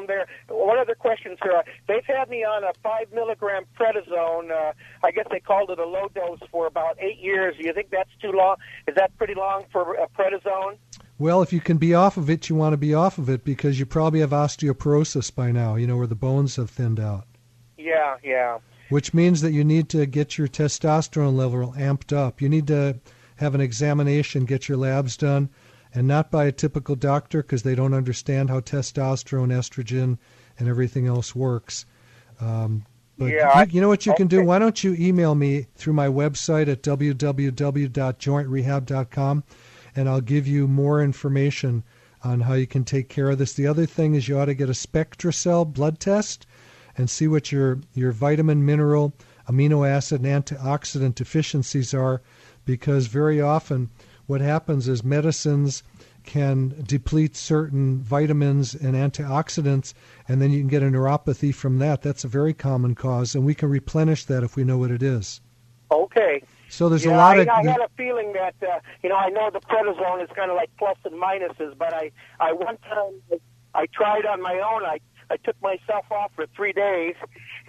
There. 0.08 0.28
One 0.50 0.78
other 0.80 0.96
question, 0.96 1.36
sir. 1.43 1.63
They've 1.88 2.06
had 2.06 2.30
me 2.30 2.43
on 2.43 2.63
a 2.63 2.72
five 2.82 3.12
milligram 3.13 3.63
prednisone. 3.80 4.52
Uh, 4.52 4.74
I 5.04 5.12
guess 5.12 5.26
they 5.32 5.39
called 5.39 5.70
it 5.70 5.80
a 5.80 5.86
low 5.86 6.08
dose 6.13 6.39
for 6.52 6.67
about 6.67 6.98
eight 7.00 7.20
years. 7.20 7.56
Do 7.60 7.65
you 7.65 7.74
think 7.74 7.89
that's 7.91 8.10
too 8.22 8.32
long? 8.32 8.56
Is 8.88 8.96
that 8.96 9.15
pretty 9.17 9.36
long 9.36 9.65
for 9.72 9.96
a 9.96 10.08
prednisone? 10.08 10.78
Well, 11.20 11.41
if 11.41 11.52
you 11.52 11.60
can 11.62 11.78
be 11.78 11.93
off 11.96 12.17
of 12.17 12.30
it, 12.30 12.48
you 12.48 12.56
want 12.56 12.74
to 12.74 12.78
be 12.78 12.93
off 12.93 13.17
of 13.17 13.28
it 13.30 13.43
because 13.43 13.80
you 13.80 13.86
probably 13.88 14.20
have 14.20 14.30
osteoporosis 14.30 15.34
by 15.34 15.52
now, 15.52 15.76
you 15.76 15.88
know, 15.88 15.98
where 15.98 16.06
the 16.08 16.15
bones 16.15 16.58
have 16.58 16.70
thinned 16.70 17.00
out, 17.00 17.26
Yeah, 17.76 18.17
yeah. 18.24 18.60
which 18.89 19.15
means 19.15 19.41
that 19.41 19.52
you 19.52 19.63
need 19.63 19.89
to 19.89 20.06
get 20.06 20.38
your 20.38 20.48
testosterone 20.48 21.36
level 21.36 21.74
amped 21.76 22.15
up. 22.15 22.39
You 22.39 22.50
need 22.50 22.67
to 22.67 23.00
have 23.38 23.56
an 23.56 23.62
examination, 23.62 24.46
get 24.46 24.70
your 24.70 24.78
labs 24.78 25.17
done, 25.17 25.50
and 25.98 26.08
not 26.08 26.30
by 26.30 26.46
a 26.46 26.52
typical 26.52 26.96
doctor 26.96 27.42
because 27.42 27.64
they 27.64 27.74
don't 27.74 27.96
understand 27.96 28.52
how 28.52 28.60
testosterone, 28.60 29.48
estrogen, 29.48 30.20
and 30.60 30.70
everything 30.70 31.08
else 31.08 31.36
works. 31.36 31.88
Um, 32.40 32.86
But 33.18 33.32
Yeah, 33.32 33.64
you, 33.64 33.70
you 33.72 33.82
know 33.82 33.88
what 33.88 34.06
you 34.06 34.14
can 34.14 34.28
do? 34.28 34.44
Why 34.44 34.60
don't 34.60 34.84
you 34.84 34.96
email 35.00 35.34
me 35.34 35.66
through 35.76 35.94
my 35.94 36.08
website 36.08 36.68
at 36.68 36.84
www.jointrehab.com 36.84 39.44
and 39.96 40.08
I'll 40.08 40.22
give 40.22 40.46
you 40.46 40.68
more 40.68 41.02
information 41.02 41.84
on 42.24 42.42
how 42.42 42.54
you 42.54 42.68
can 42.68 42.84
take 42.84 43.10
care 43.10 43.32
of 43.32 43.40
this. 43.40 43.54
The 43.54 43.66
other 43.66 43.88
thing 43.88 44.14
is 44.14 44.28
you 44.28 44.38
ought 44.38 44.46
to 44.46 44.54
get 44.54 44.70
a 44.70 44.74
SpectraCell 44.74 45.74
blood 45.74 46.00
test 46.00 46.46
and 46.96 47.10
see 47.10 47.28
what 47.28 47.52
your, 47.52 47.80
your 47.96 48.12
vitamin, 48.12 48.64
mineral, 48.64 49.16
amino 49.50 49.90
acid, 49.90 50.24
and 50.24 50.46
antioxidant 50.46 51.16
deficiencies 51.16 51.96
are 51.96 52.22
because 52.66 53.08
very 53.08 53.42
often 53.42 53.90
what 54.28 54.42
happens 54.42 54.88
is 54.88 55.04
medicines 55.04 55.84
can 56.24 56.76
deplete 56.86 57.36
certain 57.36 58.00
vitamins 58.02 58.76
and 58.76 58.96
antioxidants, 58.96 59.94
and 60.28 60.42
then 60.42 60.52
you 60.52 60.60
can 60.60 60.68
get 60.68 60.84
a 60.84 60.88
neuropathy 60.88 61.56
from 61.56 61.80
that. 61.80 62.02
That's 62.02 62.24
a 62.24 62.28
very 62.28 62.54
common 62.54 62.94
cause, 62.94 63.34
and 63.34 63.46
we 63.46 63.56
can 63.56 63.70
replenish 63.70 64.26
that 64.26 64.44
if 64.44 64.56
we 64.56 64.63
know 64.63 64.78
what 64.78 64.92
it 64.92 65.02
is. 65.02 65.42
Okay. 65.90 66.44
So 66.70 66.90
there's 66.90 67.06
a 67.06 67.12
lot 67.12 67.38
I, 67.38 67.42
of 67.42 67.48
I 67.48 67.63
had 67.63 67.80
a 67.80 67.90
feeling 67.96 68.34
that 68.34 68.56
uh, 68.62 68.80
you 69.02 69.10
know 69.10 69.16
I 69.16 69.30
know 69.30 69.50
the 69.50 69.62
prednisone 69.62 70.22
is 70.22 70.30
kind 70.36 70.52
of 70.52 70.58
like 70.58 70.70
plus 70.78 70.98
and 71.06 71.16
minuses, 71.16 71.78
but 71.78 71.94
I 71.94 72.12
I 72.42 72.52
one 72.52 72.78
time 72.80 73.40
I 73.74 73.86
tried 73.94 74.26
on 74.26 74.42
my 74.42 74.56
own. 74.56 74.84
I 74.84 75.00
I 75.30 75.38
took 75.38 75.56
myself 75.62 76.06
off 76.12 76.32
for 76.36 76.46
three 76.56 76.74
days, 76.74 77.16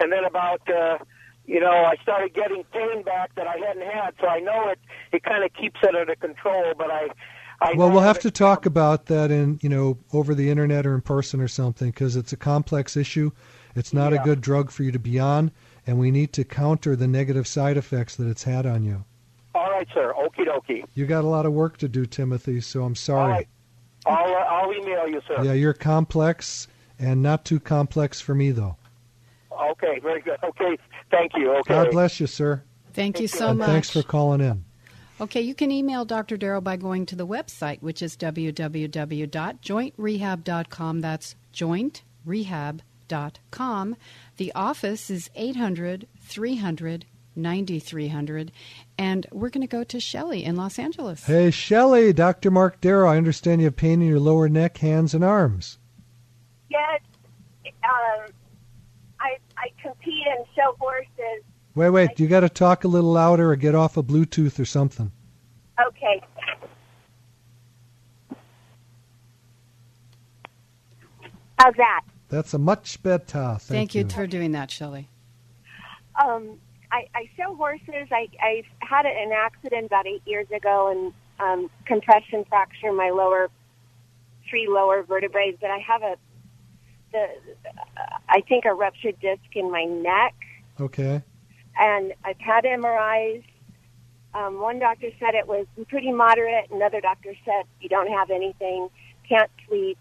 and 0.01 0.11
then 0.11 0.25
about 0.25 0.61
uh, 0.69 0.97
you 1.49 1.59
know 1.59 1.71
I 1.71 1.95
started 2.03 2.33
getting 2.33 2.63
pain 2.71 3.03
back 3.03 3.33
that 3.35 3.47
I 3.47 3.57
hadn't 3.57 3.85
had. 3.89 4.11
So 4.21 4.27
I 4.27 4.39
know 4.39 4.69
it 4.69 4.79
it 5.11 5.23
kind 5.23 5.43
of 5.43 5.53
keeps 5.53 5.79
it 5.83 5.95
under 5.95 6.15
control, 6.15 6.73
but 6.77 6.89
I. 6.91 7.09
I 7.61 7.73
well, 7.75 7.91
we'll 7.91 7.99
have 7.99 8.19
to 8.19 8.31
talk 8.31 8.65
about 8.65 9.07
that 9.07 9.31
in 9.31 9.59
you 9.61 9.67
know 9.67 9.97
over 10.13 10.33
the 10.33 10.49
internet 10.49 10.85
or 10.85 10.95
in 10.95 11.01
person 11.01 11.41
or 11.41 11.49
something 11.49 11.89
because 11.89 12.15
it's 12.15 12.31
a 12.31 12.37
complex 12.37 12.95
issue. 12.95 13.31
It's 13.75 13.91
not 13.93 14.13
Yeah. 14.13 14.21
a 14.21 14.23
good 14.23 14.39
drug 14.39 14.71
for 14.71 14.83
you 14.83 14.93
to 14.93 14.99
be 14.99 15.19
on, 15.19 15.51
and 15.85 15.99
we 15.99 16.09
need 16.09 16.31
to 16.33 16.45
counter 16.45 16.95
the 16.95 17.07
negative 17.07 17.45
side 17.47 17.75
effects 17.75 18.15
that 18.15 18.27
it's 18.29 18.43
had 18.43 18.65
on 18.65 18.83
you. 18.83 19.03
All 19.55 19.69
right, 19.71 19.87
sir. 19.93 20.13
Okie 20.17 20.47
dokie. 20.47 20.85
You 20.95 21.05
got 21.05 21.25
a 21.25 21.27
lot 21.27 21.45
of 21.45 21.51
work 21.51 21.75
to 21.79 21.89
do, 21.89 22.05
Timothy. 22.05 22.61
So 22.61 22.83
I'm 22.85 22.95
sorry. 22.95 23.31
right. 23.33 23.47
I'll 24.05 24.33
uh, 24.33 24.37
I'll 24.55 24.73
email 24.73 25.09
you, 25.09 25.21
sir. 25.27 25.43
Yeah, 25.43 25.51
you're 25.53 25.73
complex 25.73 26.69
and 26.97 27.21
not 27.21 27.43
too 27.43 27.59
complex 27.59 28.21
for 28.21 28.33
me 28.35 28.51
though. 28.51 28.77
Okay, 29.81 29.99
very 29.99 30.21
good. 30.21 30.37
Okay, 30.43 30.77
thank 31.09 31.31
you. 31.35 31.51
Okay. 31.51 31.73
God 31.73 31.91
bless 31.91 32.19
you, 32.19 32.27
sir. 32.27 32.63
Thank 32.93 33.19
you 33.19 33.27
so 33.27 33.49
and 33.49 33.59
much. 33.59 33.67
thanks 33.67 33.89
for 33.89 34.03
calling 34.03 34.41
in. 34.41 34.65
Okay, 35.21 35.41
you 35.41 35.53
can 35.53 35.69
email 35.71 36.05
Dr. 36.05 36.37
Darrow 36.37 36.61
by 36.61 36.77
going 36.77 37.05
to 37.07 37.15
the 37.15 37.27
website, 37.27 37.81
which 37.81 38.01
is 38.01 38.15
www.jointrehab.com. 38.15 41.01
That's 41.01 41.35
jointrehab.com. 41.53 43.95
The 44.37 44.51
office 44.53 45.09
is 45.09 45.29
800 45.35 46.07
300 46.21 47.05
9300. 47.35 48.51
And 48.97 49.27
we're 49.31 49.49
going 49.49 49.61
to 49.61 49.67
go 49.67 49.83
to 49.83 49.99
Shelley 49.99 50.43
in 50.43 50.55
Los 50.55 50.79
Angeles. 50.79 51.25
Hey, 51.25 51.51
Shelley, 51.51 52.13
Dr. 52.13 52.51
Mark 52.51 52.79
Darrow. 52.81 53.09
I 53.09 53.17
understand 53.17 53.61
you 53.61 53.65
have 53.65 53.75
pain 53.75 54.01
in 54.01 54.07
your 54.07 54.19
lower 54.19 54.49
neck, 54.49 54.77
hands, 54.77 55.13
and 55.13 55.23
arms. 55.23 55.77
Yes, 56.69 57.01
um, 57.65 58.25
I 59.59 59.65
I 59.65 59.81
compete 59.81 60.27
in 60.27 60.45
show 60.55 60.75
horses. 60.79 61.43
Wait, 61.75 61.89
wait. 61.89 62.19
You 62.19 62.27
got 62.27 62.41
to 62.41 62.49
talk 62.49 62.83
a 62.83 62.87
little 62.87 63.11
louder 63.11 63.51
or 63.51 63.55
get 63.55 63.75
off 63.75 63.97
a 63.97 64.03
Bluetooth 64.03 64.59
or 64.59 64.65
something. 64.65 65.11
Okay. 65.87 66.21
How's 71.57 71.75
that? 71.75 72.01
That's 72.29 72.53
a 72.53 72.57
much 72.57 73.01
better. 73.01 73.57
Thank, 73.59 73.91
Thank 73.91 73.95
you 73.95 74.07
for 74.07 74.27
doing 74.27 74.51
that, 74.53 74.71
Shelley. 74.71 75.07
Um, 76.21 76.59
I, 76.91 77.07
I 77.15 77.29
show 77.37 77.55
horses. 77.55 78.07
I 78.11 78.27
I 78.41 78.63
had 78.81 79.05
an 79.05 79.31
accident 79.31 79.85
about 79.85 80.07
eight 80.07 80.21
years 80.25 80.47
ago 80.55 80.89
and 80.89 81.13
um, 81.39 81.69
compression 81.85 82.45
fracture 82.45 82.91
my 82.93 83.09
lower 83.09 83.49
three 84.49 84.67
lower 84.67 85.03
vertebrae. 85.03 85.55
But 85.59 85.69
I 85.69 85.79
have 85.79 86.01
a 86.01 86.17
the 87.11 87.27
I 88.29 88.41
think 88.41 88.65
a 88.65 88.73
ruptured 88.73 89.19
disc 89.19 89.41
in 89.53 89.71
my 89.71 89.83
neck. 89.85 90.35
Okay. 90.79 91.21
and 91.77 92.13
I've 92.23 92.39
had 92.39 92.63
MRIs. 92.63 93.43
Um, 94.33 94.61
one 94.61 94.79
doctor 94.79 95.09
said 95.19 95.33
it 95.33 95.47
was 95.47 95.65
pretty 95.87 96.11
moderate. 96.11 96.69
Another 96.71 97.01
doctor 97.01 97.33
said 97.43 97.63
you 97.81 97.89
don't 97.89 98.07
have 98.11 98.29
anything, 98.29 98.89
can't 99.27 99.49
sleep, 99.67 99.97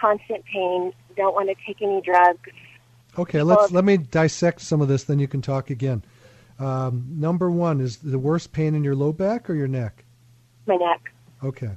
constant 0.00 0.44
pain, 0.46 0.92
don't 1.16 1.34
want 1.34 1.48
to 1.50 1.54
take 1.66 1.82
any 1.82 2.00
drugs. 2.00 2.40
Okay, 3.18 3.42
let's 3.42 3.72
let 3.72 3.84
me 3.84 3.96
dissect 3.96 4.60
some 4.60 4.80
of 4.80 4.88
this. 4.88 5.04
Then 5.04 5.18
you 5.18 5.28
can 5.28 5.42
talk 5.42 5.70
again. 5.70 6.02
Um, 6.58 7.06
number 7.10 7.50
one 7.50 7.80
is 7.80 7.98
the 7.98 8.18
worst 8.18 8.52
pain 8.52 8.74
in 8.74 8.82
your 8.82 8.94
low 8.96 9.12
back 9.12 9.48
or 9.50 9.54
your 9.54 9.68
neck. 9.68 10.04
My 10.66 10.76
neck. 10.76 11.12
Okay. 11.44 11.70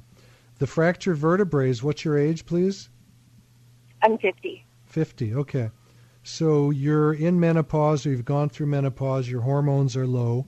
The 0.58 0.66
fractured 0.66 1.16
vertebrae. 1.16 1.70
Is 1.70 1.82
What's 1.82 2.04
your 2.04 2.18
age, 2.18 2.46
please? 2.46 2.88
I'm 4.02 4.18
50. 4.18 4.64
Fifty. 4.86 5.34
Okay. 5.34 5.70
So 6.22 6.70
you're 6.70 7.14
in 7.14 7.40
menopause, 7.40 8.04
or 8.06 8.10
you've 8.10 8.24
gone 8.24 8.48
through 8.48 8.66
menopause. 8.66 9.28
Your 9.28 9.40
hormones 9.40 9.96
are 9.96 10.06
low. 10.06 10.46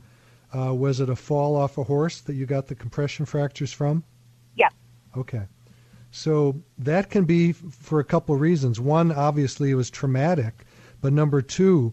Uh, 0.55 0.73
was 0.73 1.01
it 1.01 1.09
a 1.09 1.17
fall 1.17 1.57
off 1.57 1.79
a 1.79 1.85
horse 1.85 2.21
that 2.21 2.35
you 2.35 2.47
got 2.47 2.67
the 2.67 2.75
compression 2.75 3.27
fractures 3.27 3.73
from? 3.73 4.05
Yeah. 4.55 4.69
Okay. 5.17 5.43
So 6.13 6.63
that 6.79 7.11
can 7.11 7.25
be 7.25 7.51
f- 7.51 7.57
for 7.57 7.99
a 7.99 8.05
couple 8.05 8.37
reasons. 8.37 8.79
One, 8.79 9.11
obviously, 9.11 9.71
it 9.71 9.75
was 9.75 9.91
traumatic, 9.91 10.65
but 11.01 11.13
number 11.13 11.43
two, 11.43 11.93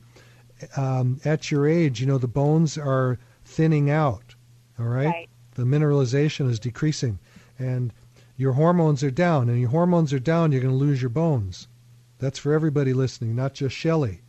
um, 0.77 1.19
at 1.25 1.49
your 1.49 1.67
age, 1.67 1.99
you 1.99 2.05
know, 2.05 2.19
the 2.19 2.27
bones 2.27 2.77
are 2.77 3.17
thinning 3.45 3.89
out. 3.89 4.35
All 4.79 4.85
right? 4.85 5.07
Right. 5.07 5.29
The 5.55 5.63
mineralization 5.63 6.47
is 6.49 6.59
decreasing, 6.59 7.17
and 7.57 7.91
your 8.37 8.53
hormones 8.53 9.03
are 9.03 9.11
down. 9.11 9.49
And 9.49 9.59
your 9.59 9.69
hormones 9.69 10.13
are 10.13 10.19
down, 10.19 10.51
you're 10.51 10.61
going 10.61 10.73
to 10.73 10.77
lose 10.77 11.01
your 11.01 11.09
bones. 11.09 11.67
That's 12.19 12.39
for 12.39 12.53
everybody 12.53 12.93
listening, 12.93 13.35
not 13.35 13.53
just 13.53 13.75
Shelley. 13.75 14.21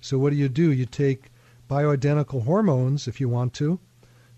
So 0.00 0.18
what 0.18 0.30
do 0.30 0.36
you 0.36 0.48
do? 0.48 0.70
You 0.70 0.86
take 0.86 1.30
bioidentical 1.68 2.44
hormones, 2.44 3.08
if 3.08 3.20
you 3.20 3.28
want 3.28 3.52
to, 3.54 3.80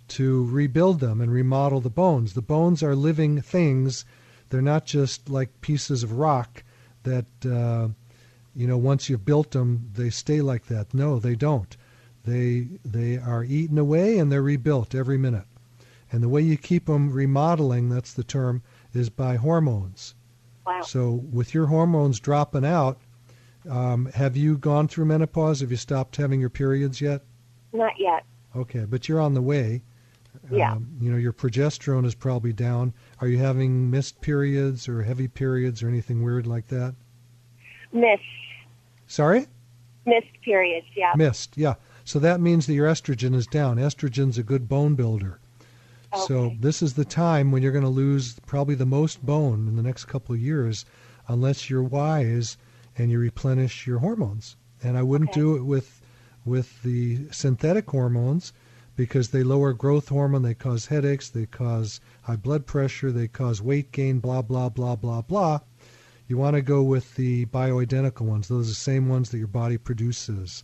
to 0.09 0.47
rebuild 0.47 1.01
them 1.01 1.21
and 1.21 1.31
remodel 1.31 1.81
the 1.81 1.91
bones. 1.91 2.33
The 2.33 2.43
bones 2.43 2.83
are 2.83 2.97
living 2.97 3.43
things. 3.43 4.05
They're 4.49 4.63
not 4.63 4.87
just 4.87 5.29
like 5.29 5.61
pieces 5.61 6.03
of 6.03 6.13
rock 6.13 6.65
that, 7.03 7.27
uh, 7.45 7.89
you 8.55 8.67
know, 8.67 8.79
once 8.79 9.09
you've 9.09 9.27
built 9.27 9.51
them, 9.51 9.91
they 9.95 10.11
stay 10.11 10.41
like 10.41 10.67
that. 10.67 10.95
No, 10.95 11.19
they 11.19 11.35
don't. 11.35 11.77
They 12.25 12.69
they 12.85 13.17
are 13.17 13.45
eaten 13.45 13.79
away 13.79 14.19
and 14.19 14.31
they're 14.31 14.43
rebuilt 14.43 14.95
every 14.95 15.19
minute. 15.19 15.47
And 16.11 16.23
the 16.23 16.29
way 16.29 16.41
you 16.41 16.57
keep 16.57 16.87
them 16.87 17.13
remodeling, 17.13 17.89
that's 17.89 18.13
the 18.13 18.25
term, 18.25 18.63
is 18.95 19.11
by 19.11 19.37
hormones. 19.37 20.15
Wow. 20.67 20.83
So 20.83 21.13
with 21.33 21.55
your 21.55 21.67
hormones 21.67 22.21
dropping 22.21 22.65
out, 22.65 22.99
um, 23.69 24.07
have 24.15 24.37
you 24.37 24.57
gone 24.57 24.89
through 24.89 25.07
menopause? 25.07 25.61
Have 25.61 25.71
you 25.71 25.77
stopped 25.77 26.17
having 26.17 26.41
your 26.41 26.51
periods 26.51 27.01
yet? 27.01 27.23
Not 27.73 27.93
yet. 27.99 28.25
Okay, 28.57 28.85
but 28.85 29.09
you're 29.09 29.21
on 29.21 29.35
the 29.35 29.43
way. 29.43 29.83
Yeah. 30.51 30.73
Um, 30.73 30.89
you 31.01 31.11
know, 31.11 31.17
your 31.19 31.33
progesterone 31.33 32.07
is 32.07 32.15
probably 32.15 32.53
down. 32.53 32.95
Are 33.21 33.29
you 33.29 33.39
having 33.39 33.91
missed 33.91 34.21
periods 34.21 34.89
or 34.89 35.03
heavy 35.03 35.29
periods 35.29 35.83
or 35.83 35.89
anything 35.89 36.23
weird 36.23 36.47
like 36.47 36.69
that? 36.69 36.95
Missed. 37.93 38.23
Sorry? 39.07 39.47
Missed 40.07 40.41
periods, 40.43 40.87
yeah. 40.95 41.13
Missed, 41.17 41.57
yeah. 41.57 41.75
So 42.05 42.19
that 42.21 42.41
means 42.41 42.67
that 42.67 42.75
your 42.75 42.89
estrogen 42.89 43.35
is 43.35 43.47
down. 43.47 43.77
Estrogen's 43.77 44.39
a 44.39 44.43
good 44.43 44.69
bone 44.69 44.95
builder. 44.95 45.41
So 46.15 46.55
this 46.59 46.83
is 46.83 46.95
the 46.95 47.05
time 47.05 47.51
when 47.53 47.63
you're 47.63 47.73
going 47.73 47.85
to 47.85 47.91
lose 47.91 48.39
probably 48.47 48.75
the 48.75 48.87
most 48.87 49.25
bone 49.25 49.69
in 49.69 49.77
the 49.77 49.83
next 49.83 50.07
couple 50.07 50.35
of 50.35 50.41
years 50.41 50.85
unless 51.29 51.69
you're 51.69 51.83
wise 51.83 52.57
and 52.97 53.11
you 53.11 53.19
replenish 53.19 53.87
your 53.87 53.99
hormones. 53.99 54.57
And 54.83 54.97
I 54.97 55.03
wouldn't 55.03 55.31
Okay. 55.31 55.41
do 55.41 55.57
it 55.57 55.63
with 55.65 56.01
with 56.45 56.83
the 56.83 57.29
synthetic 57.31 57.91
hormones 57.91 58.53
because 58.97 59.29
they 59.29 59.43
lower 59.43 59.73
growth 59.73 60.09
hormone, 60.09 60.43
they 60.43 60.55
cause 60.55 60.87
headaches, 60.87 61.29
they 61.29 61.47
cause 61.47 62.01
high 62.23 62.37
blood 62.37 62.65
pressure, 62.67 63.13
they 63.13 63.29
cause 63.29 63.61
weight 63.61 63.93
gain, 63.93 64.19
blah 64.19 64.43
blah 64.43 64.69
blah 64.69 64.97
blah 64.97 65.21
blah. 65.23 65.61
You 66.27 66.37
want 66.39 66.57
to 66.57 66.63
go 66.63 66.83
with 66.83 67.15
the 67.17 67.47
bioidentical 67.47 68.23
ones. 68.23 68.49
Those 68.49 68.67
are 68.67 68.71
the 68.71 68.75
same 68.75 69.09
ones 69.09 69.31
that 69.31 69.39
your 69.39 69.47
body 69.47 69.79
produces. 69.79 70.63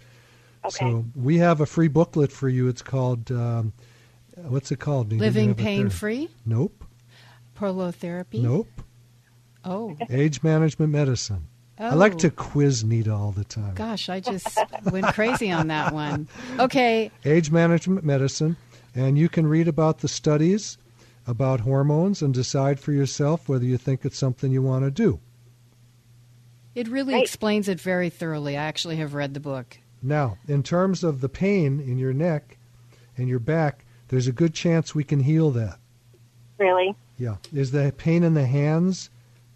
Okay. 0.64 0.76
So 0.76 1.04
we 1.14 1.38
have 1.38 1.60
a 1.60 1.66
free 1.66 1.88
booklet 1.88 2.32
for 2.32 2.48
you. 2.48 2.68
It's 2.68 2.82
called 2.82 3.30
um, 3.30 3.72
what's 4.36 4.70
it 4.72 4.78
called? 4.80 5.12
You 5.12 5.18
didn't 5.18 5.22
Living 5.34 5.48
have 5.50 5.58
it 5.58 5.62
pain 5.62 5.90
free? 5.90 6.28
Nope. 6.46 6.84
Prolotherapy? 7.58 8.42
Nope. 8.42 8.68
Oh. 9.64 9.96
Age 10.10 10.42
management 10.42 10.92
medicine. 10.92 11.46
I 11.78 11.90
oh. 11.90 11.96
like 11.96 12.14
Oh. 12.14 12.18
to 12.18 12.30
quiz 12.30 12.84
Nita 12.84 13.12
all 13.12 13.32
the 13.32 13.44
time. 13.44 13.74
Gosh, 13.74 14.08
I 14.08 14.20
just 14.20 14.58
went 14.90 15.06
crazy 15.06 15.50
on 15.50 15.68
that 15.68 15.92
one. 15.92 16.28
Okay, 16.58 17.10
Age 17.24 17.50
management 17.50 18.04
medicine, 18.04 18.56
and 18.94 19.18
you 19.18 19.28
can 19.28 19.46
read 19.46 19.66
about 19.68 19.98
the 19.98 20.08
studies 20.08 20.78
about 21.26 21.60
hormones 21.60 22.20
and 22.22 22.34
decide 22.34 22.78
for 22.78 22.92
yourself 22.92 23.48
whether 23.48 23.64
you 23.64 23.78
think 23.78 24.04
it's 24.04 24.18
something 24.18 24.52
you 24.52 24.62
want 24.62 24.84
to 24.84 24.90
do. 24.90 25.20
it 26.74 26.88
really 26.88 27.14
Right. 27.14 27.22
explains 27.22 27.68
it 27.68 27.80
very 27.80 28.10
thoroughly. 28.10 28.56
I 28.56 28.64
actually 28.64 28.96
have 28.96 29.14
read 29.14 29.32
the 29.32 29.38
book. 29.40 29.78
Now, 30.02 30.38
in 30.48 30.62
terms 30.64 31.04
of 31.04 31.20
the 31.20 31.28
pain 31.28 31.78
in 31.80 31.98
your 31.98 32.12
neck 32.12 32.58
and 33.16 33.28
your 33.28 33.38
back, 33.38 33.83
there's 34.14 34.28
a 34.28 34.32
good 34.32 34.54
chance 34.54 34.94
we 34.94 35.02
can 35.04 35.20
heal 35.20 35.50
that. 35.50 35.78
Really? 36.58 36.94
Yeah. 37.18 37.36
Is 37.52 37.72
the 37.72 37.92
pain 37.96 38.22
in 38.22 38.34
the 38.34 38.46
hands? 38.46 39.10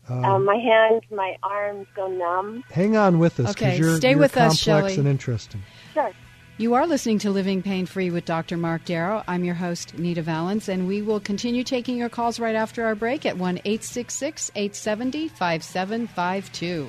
Um, 0.08 0.24
Um, 0.24 0.44
my 0.44 0.56
hands, 0.56 1.02
my 1.12 1.36
arms 1.42 1.86
go 1.94 2.08
numb. 2.08 2.64
hang 2.72 2.96
on 2.96 3.18
with 3.20 3.38
us 3.38 3.52
because 3.54 3.56
Okay, 3.74 3.78
you're, 3.78 3.96
stay 3.98 4.10
you're 4.10 4.18
with 4.18 4.32
complex 4.32 4.54
us, 4.54 4.60
Shelley. 4.60 4.96
and 4.96 5.06
interesting. 5.06 5.62
Sure. 5.94 6.10
You 6.56 6.74
are 6.74 6.88
listening 6.88 7.20
to 7.20 7.30
Living 7.30 7.62
Pain 7.62 7.86
Free 7.86 8.10
with 8.10 8.24
Dr. 8.24 8.56
Mark 8.56 8.84
Darrow. 8.84 9.22
I'm 9.28 9.44
your 9.44 9.54
host, 9.54 9.96
Nita 9.96 10.22
Valens, 10.22 10.68
and 10.68 10.88
we 10.88 11.02
will 11.02 11.20
continue 11.20 11.62
taking 11.62 11.96
your 11.96 12.08
calls 12.08 12.40
right 12.40 12.56
after 12.56 12.84
our 12.84 12.96
break 12.96 13.24
at 13.26 13.36
1 13.38 13.58
866 13.64 14.50
870 14.56 15.28
5752. 15.28 16.88